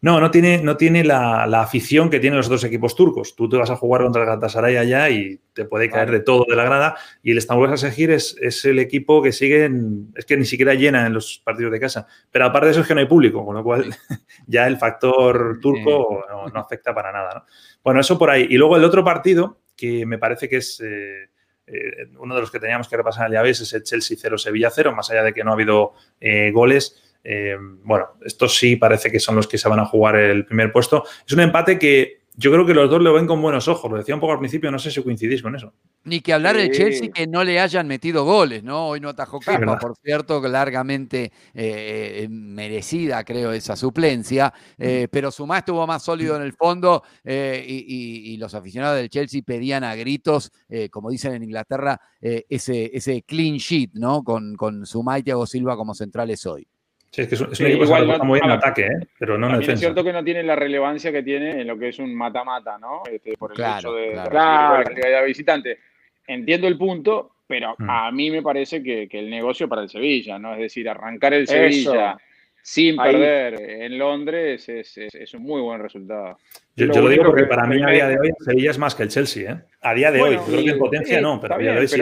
no, 0.03 0.19
no 0.19 0.31
tiene, 0.31 0.63
no 0.63 0.79
tiene 0.79 1.05
la, 1.05 1.45
afición 1.61 2.09
que 2.09 2.21
tienen 2.21 2.39
los 2.39 2.47
otros 2.47 2.65
equipos 2.65 2.95
turcos. 2.97 3.37
Tú 3.37 3.49
te 3.49 3.59
vas 3.59 3.71
a 3.71 3.77
jugar 3.77 4.03
contra 4.03 4.23
el 4.23 4.27
Galatasaray 4.27 4.77
allá 4.79 5.11
y 5.11 5.41
te 5.53 5.67
puede 5.67 5.91
caer 5.91 6.11
de 6.11 6.21
todo 6.21 6.47
de 6.49 6.57
la 6.57 6.65
grada. 6.65 6.97
Y 7.23 7.33
el 7.33 7.39
Estambul 7.39 7.77
Seguir 7.77 8.11
es, 8.11 8.35
es 8.41 8.65
el 8.65 8.79
equipo 8.79 9.23
que 9.23 9.33
sigue, 9.33 9.71
es 10.15 10.25
que 10.25 10.39
ni 10.39 10.47
siquiera 10.47 10.73
llena 10.75 11.07
en 11.07 11.13
los 11.13 11.43
partidos 11.45 11.73
de 11.73 11.81
casa. 11.81 12.07
Pero 12.31 12.47
aparte 12.47 12.67
de 12.67 12.73
eso 12.73 12.81
es 12.81 12.87
que 12.87 12.95
no 12.95 13.01
hay 13.01 13.07
público, 13.07 13.45
con 13.45 13.55
lo 13.55 13.63
cual 13.63 13.95
ya 14.47 14.67
el 14.67 14.79
factor 14.79 15.59
turco 15.61 16.25
no, 16.53 16.61
afecta 16.61 16.95
para 16.95 17.13
nada. 17.13 17.45
Bueno, 17.85 18.01
eso 18.01 18.19
por 18.19 18.31
ahí. 18.31 18.47
Y 18.49 18.57
luego 18.57 18.77
el 18.77 18.85
otro 18.85 19.05
partido, 19.05 19.61
que 19.77 20.07
me 20.07 20.19
parece 20.19 20.49
que 20.49 20.59
es... 20.59 20.81
Eh, 20.81 21.29
eh, 21.67 22.09
uno 22.19 22.35
de 22.35 22.41
los 22.41 22.51
que 22.51 22.59
teníamos 22.59 22.89
que 22.89 22.97
repasar 22.97 23.27
al 23.27 23.33
Llaves 23.33 23.61
es 23.61 23.73
el 23.75 23.85
Chelsea 23.85 24.17
0 24.21 24.39
Sevilla 24.39 24.71
0, 24.71 24.93
más 24.93 25.09
allá 25.11 25.23
de 25.23 25.33
que 25.33 25.45
no 25.45 25.51
ha 25.51 25.55
habido 25.55 25.93
eh, 26.21 26.51
goles. 26.51 27.10
Eh, 27.22 27.56
bueno, 27.85 28.09
estos 28.24 28.56
sí 28.56 28.76
parece 28.76 29.11
que 29.11 29.20
son 29.20 29.37
los 29.37 29.46
que 29.46 29.59
se 29.59 29.68
van 29.68 29.80
a 29.80 29.87
jugar 29.87 30.16
el 30.16 30.46
primer 30.46 30.72
puesto. 30.72 31.04
Es 31.26 31.33
un 31.33 31.40
empate 31.40 31.78
que 31.78 32.20
yo 32.37 32.50
creo 32.50 32.64
que 32.64 32.72
los 32.72 32.88
dos 32.88 33.02
lo 33.02 33.12
ven 33.12 33.26
con 33.26 33.42
buenos 33.42 33.68
ojos. 33.68 33.90
Lo 33.90 33.98
decía 33.98 34.14
un 34.14 34.20
poco 34.20 34.33
al 34.33 34.38
principio, 34.38 34.70
no 34.70 34.78
sé 34.78 34.90
si 34.90 35.02
coincidís 35.02 35.42
con 35.42 35.54
eso. 35.54 35.74
Ni 36.04 36.20
que 36.20 36.33
hablar 36.33 36.56
del 36.56 36.70
Chelsea 36.70 37.11
que 37.12 37.26
no 37.26 37.44
le 37.44 37.61
hayan 37.61 37.87
metido 37.87 38.24
goles, 38.24 38.62
¿no? 38.62 38.88
Hoy 38.88 39.00
no 39.00 39.11
atajó 39.11 39.40
Kepa, 39.40 39.78
por 39.78 39.94
cierto, 40.02 40.40
largamente 40.48 41.33
eh, 41.52 42.26
merecida, 42.30 43.22
creo, 43.24 43.52
esa 43.52 43.76
suplencia. 43.76 44.54
Eh, 44.78 45.09
pero 45.11 45.30
Sumá 45.30 45.59
estuvo 45.59 45.87
más 45.87 46.02
sólido 46.02 46.37
en 46.37 46.42
el 46.42 46.54
fondo 46.54 47.02
y, 47.24 48.38
los 48.38 48.54
aficionados 48.54 48.96
del 48.96 49.11
Chelsea 49.11 49.42
pedían 49.44 49.85
a 49.85 49.94
gritos, 49.94 50.50
como 50.90 51.11
dicen 51.11 51.35
en 51.35 51.42
Inglaterra, 51.42 52.00
ese, 52.20 52.90
ese 52.94 53.22
clean 53.22 53.56
sheet, 53.56 53.90
¿no? 53.94 54.22
Con, 54.22 54.56
con 54.56 54.87
Sumá 54.87 55.18
y 55.18 55.24
Thiago 55.24 55.46
Silva 55.46 55.76
como 55.76 55.94
centrales 55.94 56.46
hoy. 56.46 56.66
Sí, 57.11 57.23
es 57.23 57.29
que 57.29 57.35
es, 57.35 57.40
un 57.40 57.66
equipo 57.66 57.85
que 57.87 58.25
muy 58.25 58.38
en 58.38 58.51
ataque, 58.51 58.87
¿eh? 58.87 59.07
pero 59.18 59.37
no 59.37 59.49
en 59.49 59.55
defensa. 59.55 59.73
Es 59.73 59.81
cierto 59.81 60.05
que 60.05 60.12
no 60.12 60.23
tiene 60.23 60.44
la 60.44 60.55
relevancia 60.55 61.11
que 61.11 61.25
tiene 61.25 61.61
en 61.61 61.66
lo 61.66 61.77
que 61.77 61.88
es 61.88 61.99
un 61.99 62.14
mata-mata, 62.14 62.79
¿no? 62.79 63.03
Este, 63.11 63.37
por 63.37 63.53
el 63.53 63.59
hecho 63.59 63.94
de, 63.94 64.14
la 64.14 64.85
de 64.85 65.27
visitante. 65.27 65.79
Entiendo 66.25 66.68
el 66.68 66.79
punto, 66.79 67.33
pero 67.49 67.75
mm. 67.77 67.90
a 67.90 68.12
mí 68.12 68.31
me 68.31 68.42
parece 68.42 68.81
que, 68.81 69.09
el 69.11 69.29
negocio 69.29 69.68
para 69.68 69.83
el 69.83 69.88
Sevilla, 69.88 70.38
¿no? 70.38 70.55
Es 70.55 70.61
decir, 70.61 70.88
arrancar 70.88 71.35
el 71.35 71.49
Sevilla 71.49 72.16
sin 72.62 72.96
perder 72.96 73.61
en 73.61 73.99
Londres 73.99 74.68
es, 74.68 75.35
un 75.35 75.42
muy 75.42 75.61
buen 75.61 75.81
resultado. 75.81 76.38
Yo, 76.77 76.87
lo, 76.87 77.09
digo 77.09 77.25
porque 77.25 77.44
para 77.44 77.66
mí 77.66 77.83
a 77.83 77.90
día 77.90 78.07
de 78.07 78.18
hoy 78.20 78.31
Sevilla 78.38 78.70
es 78.70 78.79
más 78.79 78.94
que 78.94 79.03
el 79.03 79.09
Chelsea, 79.09 79.53
¿eh? 79.53 79.61
A 79.81 79.94
día 79.94 80.12
de 80.12 80.23
hoy, 80.23 80.38
creo 80.46 80.64
que 80.64 80.70
en 80.70 80.79
potencia 80.79 81.20
no, 81.20 81.40
pero, 81.40 81.57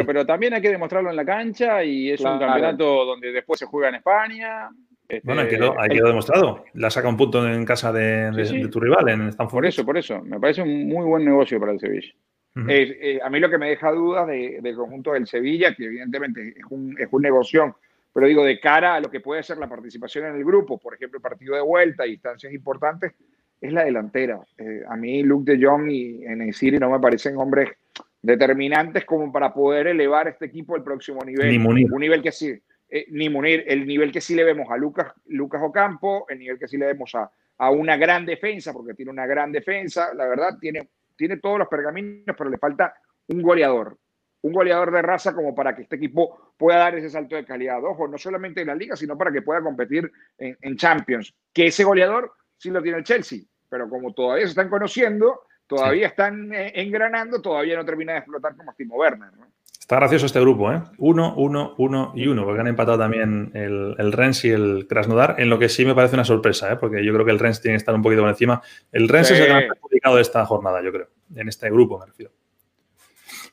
pero, 0.06 0.26
también 0.26 0.52
hay 0.52 0.60
que 0.60 0.70
demostrarlo 0.70 1.08
en 1.08 1.16
la 1.16 1.24
cancha 1.24 1.82
y 1.82 2.10
es 2.10 2.20
un 2.20 2.38
campeonato 2.38 3.06
donde 3.06 3.32
después 3.32 3.58
se 3.58 3.66
juega 3.66 3.88
en 3.88 3.94
España. 3.94 4.68
Bueno, 5.22 5.40
hay 5.40 5.48
quedó, 5.48 5.80
hay 5.80 5.88
quedó 5.88 6.08
demostrado. 6.08 6.64
La 6.74 6.90
saca 6.90 7.08
un 7.08 7.16
punto 7.16 7.46
en 7.48 7.64
casa 7.64 7.92
de, 7.92 8.68
tu 8.70 8.78
rival, 8.78 9.08
en 9.08 9.28
Stanford. 9.28 9.58
Por 9.58 9.66
eso, 9.66 9.84
por 9.84 9.96
eso. 9.96 10.22
Me 10.22 10.38
parece 10.38 10.62
un 10.62 10.86
muy 10.86 11.04
buen 11.06 11.24
negocio 11.24 11.58
para 11.58 11.72
el 11.72 11.80
Sevilla. 11.80 12.12
Eh, 12.68 13.20
a 13.22 13.30
mí 13.30 13.38
lo 13.38 13.48
que 13.48 13.58
me 13.58 13.68
deja 13.68 13.92
dudas 13.92 14.26
del 14.26 14.74
conjunto 14.74 15.12
del 15.12 15.26
Sevilla, 15.26 15.74
que 15.74 15.84
evidentemente 15.84 16.54
es 16.56 16.64
un, 16.70 16.96
es 16.98 17.08
un 17.10 17.22
negocio, 17.22 17.76
pero 18.12 18.26
digo, 18.26 18.44
de 18.44 18.58
cara 18.58 18.96
a 18.96 19.00
lo 19.00 19.10
que 19.10 19.20
puede 19.20 19.42
ser 19.44 19.58
la 19.58 19.68
participación 19.68 20.26
en 20.26 20.34
el 20.34 20.44
grupo, 20.44 20.76
por 20.76 20.94
ejemplo, 20.94 21.20
partido 21.20 21.54
de 21.54 21.60
vuelta 21.60 22.06
y 22.06 22.14
instancias 22.14 22.52
importantes, 22.52 23.12
es 23.60 23.72
la 23.72 23.84
delantera. 23.84 24.40
Eh, 24.56 24.82
a 24.88 24.96
mí 24.96 25.22
Luke 25.22 25.52
de 25.52 25.64
Jong 25.64 25.90
y 25.90 26.24
en 26.24 26.52
City 26.52 26.78
no 26.78 26.90
me 26.90 26.98
parecen 26.98 27.36
hombres 27.36 27.70
determinantes 28.20 29.04
como 29.04 29.30
para 29.32 29.54
poder 29.54 29.86
elevar 29.88 30.28
este 30.28 30.46
equipo 30.46 30.74
al 30.74 30.82
próximo 30.82 31.24
nivel. 31.24 31.62
Ni. 31.62 31.84
Un 31.84 32.00
nivel 32.00 32.22
que 32.22 32.32
sí, 32.32 32.60
eh, 32.88 33.06
ni 33.10 33.28
Munir, 33.28 33.64
el 33.66 33.86
nivel 33.86 34.12
que 34.12 34.20
sí 34.20 34.34
le 34.34 34.44
vemos 34.44 34.68
a 34.70 34.76
Lucas, 34.76 35.12
Lucas 35.26 35.60
Ocampo, 35.62 36.26
el 36.28 36.38
nivel 36.38 36.58
que 36.58 36.68
sí 36.68 36.76
le 36.76 36.86
vemos 36.86 37.14
a, 37.14 37.30
a 37.58 37.70
una 37.70 37.96
gran 37.96 38.24
defensa, 38.24 38.72
porque 38.72 38.94
tiene 38.94 39.10
una 39.10 39.26
gran 39.26 39.52
defensa, 39.52 40.12
la 40.14 40.26
verdad, 40.26 40.58
tiene 40.60 40.88
tiene 41.18 41.36
todos 41.38 41.58
los 41.58 41.68
pergaminos, 41.68 42.34
pero 42.38 42.48
le 42.48 42.56
falta 42.56 42.94
un 43.26 43.42
goleador. 43.42 43.98
Un 44.40 44.52
goleador 44.52 44.92
de 44.92 45.02
raza 45.02 45.34
como 45.34 45.52
para 45.52 45.74
que 45.74 45.82
este 45.82 45.96
equipo 45.96 46.54
pueda 46.56 46.78
dar 46.78 46.94
ese 46.94 47.10
salto 47.10 47.34
de 47.34 47.44
calidad. 47.44 47.84
Ojo, 47.84 48.06
no 48.06 48.16
solamente 48.16 48.60
en 48.60 48.68
la 48.68 48.74
liga, 48.76 48.94
sino 48.94 49.18
para 49.18 49.32
que 49.32 49.42
pueda 49.42 49.60
competir 49.60 50.10
en, 50.38 50.76
Champions. 50.76 51.34
Que 51.52 51.66
ese 51.66 51.82
goleador 51.82 52.32
sí 52.56 52.70
lo 52.70 52.80
tiene 52.80 52.98
el 52.98 53.04
Chelsea, 53.04 53.40
pero 53.68 53.90
como 53.90 54.14
todavía 54.14 54.44
se 54.44 54.50
están 54.50 54.70
conociendo, 54.70 55.42
todavía 55.66 56.06
están 56.06 56.54
eh, 56.54 56.72
engranando, 56.76 57.42
todavía 57.42 57.76
no 57.76 57.84
termina 57.84 58.12
de 58.12 58.18
explotar 58.20 58.56
como 58.56 58.72
Timo 58.74 58.94
Werner. 58.94 59.30
Está 59.88 59.96
gracioso 59.96 60.26
este 60.26 60.40
grupo, 60.40 60.70
¿eh? 60.70 60.82
Uno, 60.98 61.32
uno, 61.34 61.74
uno 61.78 62.12
y 62.14 62.26
uno, 62.26 62.44
porque 62.44 62.60
han 62.60 62.66
empatado 62.66 62.98
también 62.98 63.50
el, 63.54 63.94
el 63.96 64.12
Rennes 64.12 64.44
y 64.44 64.50
el 64.50 64.86
Krasnodar, 64.86 65.36
en 65.38 65.48
lo 65.48 65.58
que 65.58 65.70
sí 65.70 65.86
me 65.86 65.94
parece 65.94 66.14
una 66.14 66.26
sorpresa, 66.26 66.70
¿eh? 66.70 66.76
porque 66.76 67.02
yo 67.02 67.14
creo 67.14 67.24
que 67.24 67.30
el 67.30 67.38
Rennes 67.38 67.62
tiene 67.62 67.72
que 67.72 67.78
estar 67.78 67.94
un 67.94 68.02
poquito 68.02 68.20
por 68.20 68.28
encima. 68.28 68.60
El 68.92 69.08
Rennes 69.08 69.30
es 69.30 69.40
el 69.40 69.46
gran 69.46 69.66
perjudicado 69.66 70.16
de 70.16 70.20
esta 70.20 70.44
jornada, 70.44 70.82
yo 70.82 70.92
creo, 70.92 71.08
en 71.34 71.48
este 71.48 71.70
grupo 71.70 71.98
me 71.98 72.04
refiero. 72.04 72.32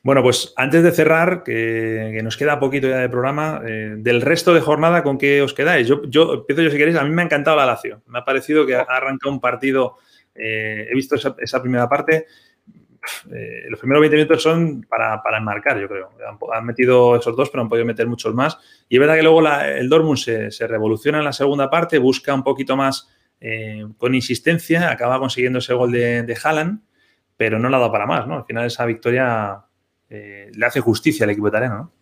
Bueno, 0.02 0.22
pues 0.22 0.52
antes 0.56 0.82
de 0.82 0.92
cerrar, 0.92 1.42
que, 1.42 2.20
nos 2.22 2.36
queda 2.36 2.60
poquito 2.60 2.86
ya 2.86 2.98
de 2.98 3.08
programa, 3.08 3.62
eh, 3.66 3.94
del 3.96 4.20
resto 4.20 4.52
de 4.52 4.60
jornada, 4.60 5.02
¿con 5.02 5.16
qué 5.16 5.40
os 5.40 5.54
quedáis? 5.54 5.88
Yo, 5.88 6.02
yo 6.04 6.34
empiezo 6.34 6.60
yo 6.60 6.70
si 6.70 6.76
queréis, 6.76 6.98
a 6.98 7.04
mí 7.04 7.14
me 7.14 7.22
ha 7.22 7.24
encantado 7.24 7.56
la 7.56 7.64
Lazio. 7.64 8.02
Me 8.08 8.18
ha 8.18 8.26
parecido 8.26 8.66
que 8.66 8.74
ha 8.74 8.82
arrancado 8.82 9.32
un 9.32 9.40
partido, 9.40 9.96
eh, 10.34 10.86
he 10.90 10.94
visto 10.94 11.14
esa 11.14 11.62
primera 11.62 11.88
parte, 11.88 12.26
eh, 13.32 13.66
los 13.68 13.78
primeros 13.78 14.00
20 14.00 14.16
minutos 14.16 14.42
son 14.42 14.82
para, 14.88 15.22
para 15.22 15.38
enmarcar, 15.38 15.80
yo 15.80 15.88
creo. 15.88 16.10
Han, 16.54 16.64
metido 16.64 17.16
esos 17.16 17.36
dos, 17.36 17.50
pero 17.50 17.62
han 17.62 17.68
podido 17.68 17.86
meter 17.86 18.06
muchos 18.06 18.34
más. 18.34 18.58
Y 18.88 18.96
es 18.96 19.00
verdad 19.00 19.16
que 19.16 19.22
luego 19.22 19.46
el 19.46 19.88
Dortmund 19.88 20.18
se, 20.18 20.66
revoluciona 20.66 21.18
en 21.18 21.24
la 21.24 21.32
segunda 21.32 21.70
parte, 21.70 21.98
busca 21.98 22.34
un 22.34 22.42
poquito 22.42 22.76
más 22.76 23.08
eh, 23.40 23.86
con 23.98 24.14
insistencia, 24.14 24.90
acaba 24.90 25.18
consiguiendo 25.18 25.58
ese 25.58 25.74
gol 25.74 25.92
de, 25.92 26.22
de 26.22 26.38
Haaland, 26.42 26.80
pero 27.36 27.58
no 27.58 27.68
le 27.68 27.76
ha 27.76 27.78
dado 27.78 27.92
para 27.92 28.06
más, 28.06 28.26
¿no? 28.26 28.36
Al 28.36 28.44
final 28.44 28.66
esa 28.66 28.86
victoria 28.86 29.66
eh, 30.08 30.50
le 30.54 30.66
hace 30.66 30.80
justicia 30.80 31.24
al 31.24 31.30
equipo 31.30 31.48
italiano, 31.48 31.76
¿no? 31.76 31.92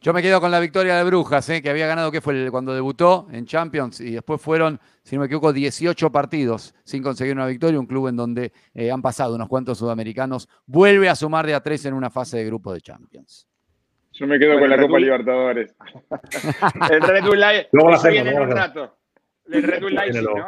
Yo 0.00 0.12
me 0.12 0.22
quedo 0.22 0.40
con 0.40 0.52
la 0.52 0.60
victoria 0.60 0.96
de 0.96 1.02
Brujas, 1.02 1.48
¿eh? 1.50 1.60
que 1.60 1.70
había 1.70 1.88
ganado, 1.88 2.12
que 2.12 2.20
fue 2.20 2.50
cuando 2.52 2.72
debutó 2.72 3.26
en 3.32 3.46
Champions, 3.46 4.00
y 4.00 4.12
después 4.12 4.40
fueron, 4.40 4.78
si 5.02 5.16
no 5.16 5.20
me 5.20 5.26
equivoco, 5.26 5.52
18 5.52 6.12
partidos 6.12 6.72
sin 6.84 7.02
conseguir 7.02 7.34
una 7.34 7.46
victoria, 7.46 7.80
un 7.80 7.86
club 7.86 8.06
en 8.06 8.14
donde 8.14 8.52
eh, 8.74 8.92
han 8.92 9.02
pasado 9.02 9.34
unos 9.34 9.48
cuantos 9.48 9.76
sudamericanos, 9.76 10.48
vuelve 10.66 11.08
a 11.08 11.16
sumar 11.16 11.46
de 11.46 11.54
a 11.54 11.60
tres 11.60 11.84
en 11.84 11.94
una 11.94 12.10
fase 12.10 12.36
de 12.38 12.44
grupo 12.44 12.72
de 12.72 12.80
Champions. 12.80 13.48
Yo 14.12 14.26
me 14.28 14.38
quedo 14.38 14.58
con 14.60 14.70
la 14.70 14.80
Copa 14.80 14.98
Libertadores. 15.00 15.74
el 16.90 17.00
Red 17.02 17.24
Bull 17.24 17.40
Live 17.40 17.68
sigue 18.00 18.18
en 18.18 18.40
un 18.40 18.50
rato. 18.50 18.96
El 19.46 19.62
Red 19.64 19.82
Bull 19.82 19.94
Leipzig, 19.94 20.22
¿no? 20.22 20.46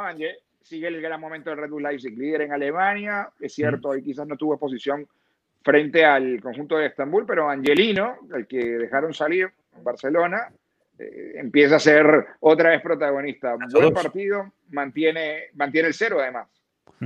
Sigue 0.61 0.87
el 0.87 1.01
gran 1.01 1.21
momento 1.21 1.51
del 1.51 1.59
Red 1.59 1.71
Bull 1.71 1.83
Leipzig, 1.83 2.17
líder 2.17 2.43
en 2.43 2.53
Alemania. 2.53 3.31
Es 3.41 3.55
cierto, 3.55 3.91
ahí 3.91 4.03
quizás 4.03 4.27
no 4.27 4.37
tuvo 4.37 4.55
exposición 4.55 5.09
frente 5.63 6.05
al 6.05 6.41
conjunto 6.41 6.77
de 6.77 6.87
Estambul, 6.87 7.27
pero 7.27 7.49
Angelino, 7.49 8.19
el 8.35 8.47
que 8.47 8.59
dejaron 8.59 9.13
salir 9.13 9.51
en 9.77 9.85
Barcelona, 9.85 10.49
eh, 10.99 11.33
empieza 11.37 11.77
a 11.77 11.81
ser 11.81 12.27
otra 12.41 12.71
vez 12.71 12.83
protagonista. 12.83 13.57
Buen 13.71 13.93
partido, 13.93 14.53
mantiene, 14.71 15.45
mantiene 15.55 15.89
el 15.89 15.95
cero 15.95 16.19
además. 16.21 16.49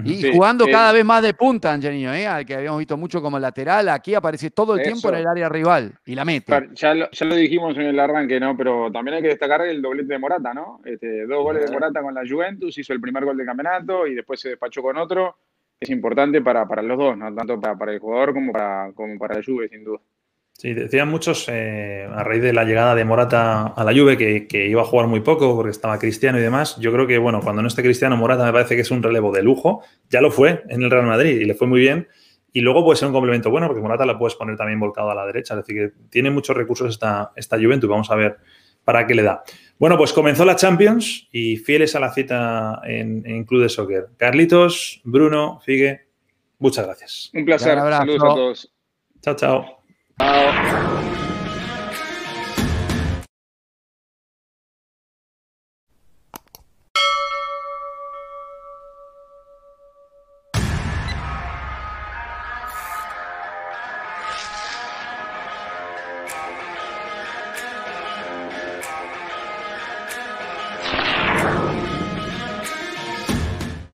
Y 0.03 0.33
jugando 0.33 0.67
cada 0.67 0.90
vez 0.90 1.05
más 1.05 1.23
de 1.23 1.35
punta, 1.35 1.73
Angelino, 1.73 2.12
¿eh? 2.12 2.27
al 2.27 2.45
que 2.45 2.55
habíamos 2.55 2.81
visto 2.81 2.97
mucho 2.97 3.23
como 3.23 3.38
lateral, 3.38 3.88
aquí 3.90 4.14
aparece 4.14 4.51
todo 4.51 4.75
el 4.75 4.83
tiempo 4.83 5.09
en 5.11 5.14
el 5.17 5.27
área 5.27 5.49
rival 5.49 5.93
y 6.05 6.17
la 6.17 6.25
mete. 6.25 6.53
Ya 6.73 6.95
lo, 6.95 7.09
ya 7.12 7.27
lo, 7.27 7.35
dijimos 7.37 7.77
en 7.77 7.83
el 7.83 8.01
arranque, 8.01 8.40
¿no? 8.40 8.57
Pero 8.57 8.90
también 8.90 9.17
hay 9.17 9.23
que 9.23 9.29
destacar 9.29 9.62
el 9.62 9.81
doblete 9.81 10.14
de 10.14 10.19
Morata, 10.19 10.53
¿no? 10.53 10.81
Este, 10.85 11.27
dos 11.27 11.45
goles 11.45 11.67
de 11.67 11.73
Morata 11.73 12.03
con 12.03 12.12
la 12.12 12.23
Juventus, 12.29 12.77
hizo 12.77 12.93
el 12.93 13.01
primer 13.01 13.25
gol 13.25 13.37
del 13.37 13.47
campeonato 13.47 14.05
y 14.09 14.14
después 14.14 14.40
se 14.40 14.51
despachó 14.51 14.83
con 14.83 14.97
otro 14.97 15.37
es 15.85 15.90
importante 15.90 16.42
para, 16.42 16.64
los 16.83 16.99
dos, 16.99 17.16
¿no? 17.16 17.33
tanto 17.35 17.61
para, 17.61 17.92
el 17.92 17.99
jugador 17.99 18.35
como 18.35 18.53
para, 18.53 18.92
como 18.94 19.18
para 19.18 19.37
la 19.37 19.42
Juve, 19.44 19.68
sin 19.68 19.85
duda. 19.85 20.01
Sí, 20.57 20.73
decían 20.73 21.09
muchos 21.09 21.49
eh, 21.49 22.09
a 22.11 22.23
raíz 22.23 22.40
de 22.40 22.53
la 22.53 22.64
llegada 22.64 22.94
de 22.94 23.05
Morata 23.05 23.66
a 23.66 23.85
la 23.85 23.92
Juve 23.92 24.16
que, 24.16 24.66
iba 24.68 24.83
a 24.83 24.85
jugar 24.85 25.09
muy 25.09 25.20
poco 25.20 25.55
porque 25.57 25.70
estaba 25.70 25.99
Cristiano 25.99 26.38
y 26.38 26.42
demás. 26.42 26.77
Yo 26.79 26.92
creo 26.92 27.07
que, 27.07 27.18
bueno, 27.18 27.40
cuando 27.42 27.61
no 27.61 27.68
esté 27.68 27.83
Cristiano, 27.83 28.16
Morata 28.16 28.44
me 28.44 28.53
parece 28.53 28.77
que 28.77 28.83
es 28.83 28.90
un 28.90 29.03
relevo 29.03 29.33
de 29.33 29.42
lujo. 29.42 29.83
Ya 30.11 30.20
lo 30.20 30.31
fue 30.31 30.62
en 30.68 30.83
el 30.83 30.90
Real 30.90 31.07
Madrid 31.07 31.40
y 31.40 31.44
le 31.44 31.55
fue 31.55 31.66
muy 31.66 31.81
bien. 31.81 32.07
Y 32.53 32.61
luego 32.61 32.85
puede 32.85 32.97
ser 32.97 33.09
un 33.09 33.14
complemento 33.14 33.51
bueno 33.51 33.66
porque 33.66 33.83
Morata 33.83 34.07
la 34.07 34.16
puedes 34.16 34.37
poner 34.37 34.57
también 34.57 34.79
volcado 34.79 35.11
a 35.11 35.14
la 35.14 35.27
derecha. 35.27 35.55
Es 35.55 35.66
decir, 35.66 35.77
que 35.77 35.99
tiene 36.09 36.31
muchos 36.31 36.57
recursos 36.57 36.88
esta, 36.88 37.33
esta 37.35 37.57
Juventus. 37.57 37.90
Vamos 37.90 38.11
a 38.12 38.14
ver 38.14 38.37
para 38.85 39.07
qué 39.09 39.14
le 39.14 39.25
da. 39.25 39.42
Bueno, 39.79 39.97
pues 39.99 40.13
comenzó 40.13 40.45
la 40.45 40.57
Champions 40.57 41.29
y 41.33 41.57
fieles 41.57 41.95
a 41.97 42.01
la 42.01 42.13
cita 42.13 42.81
en, 42.85 43.45
Club 43.45 43.63
de 43.63 43.69
Soccer. 43.69 44.07
Carlitos, 44.17 45.01
Bruno, 45.05 45.61
Figue, 45.65 46.09
muchas 46.59 46.87
gracias. 46.87 47.31
Un 47.35 47.45
placer. 47.45 47.77
Saludos 47.77 48.23
a 48.23 48.35
todos. 48.35 48.73
Chao, 49.21 49.37
chao. 49.37 49.79
Chao. 50.19 51.13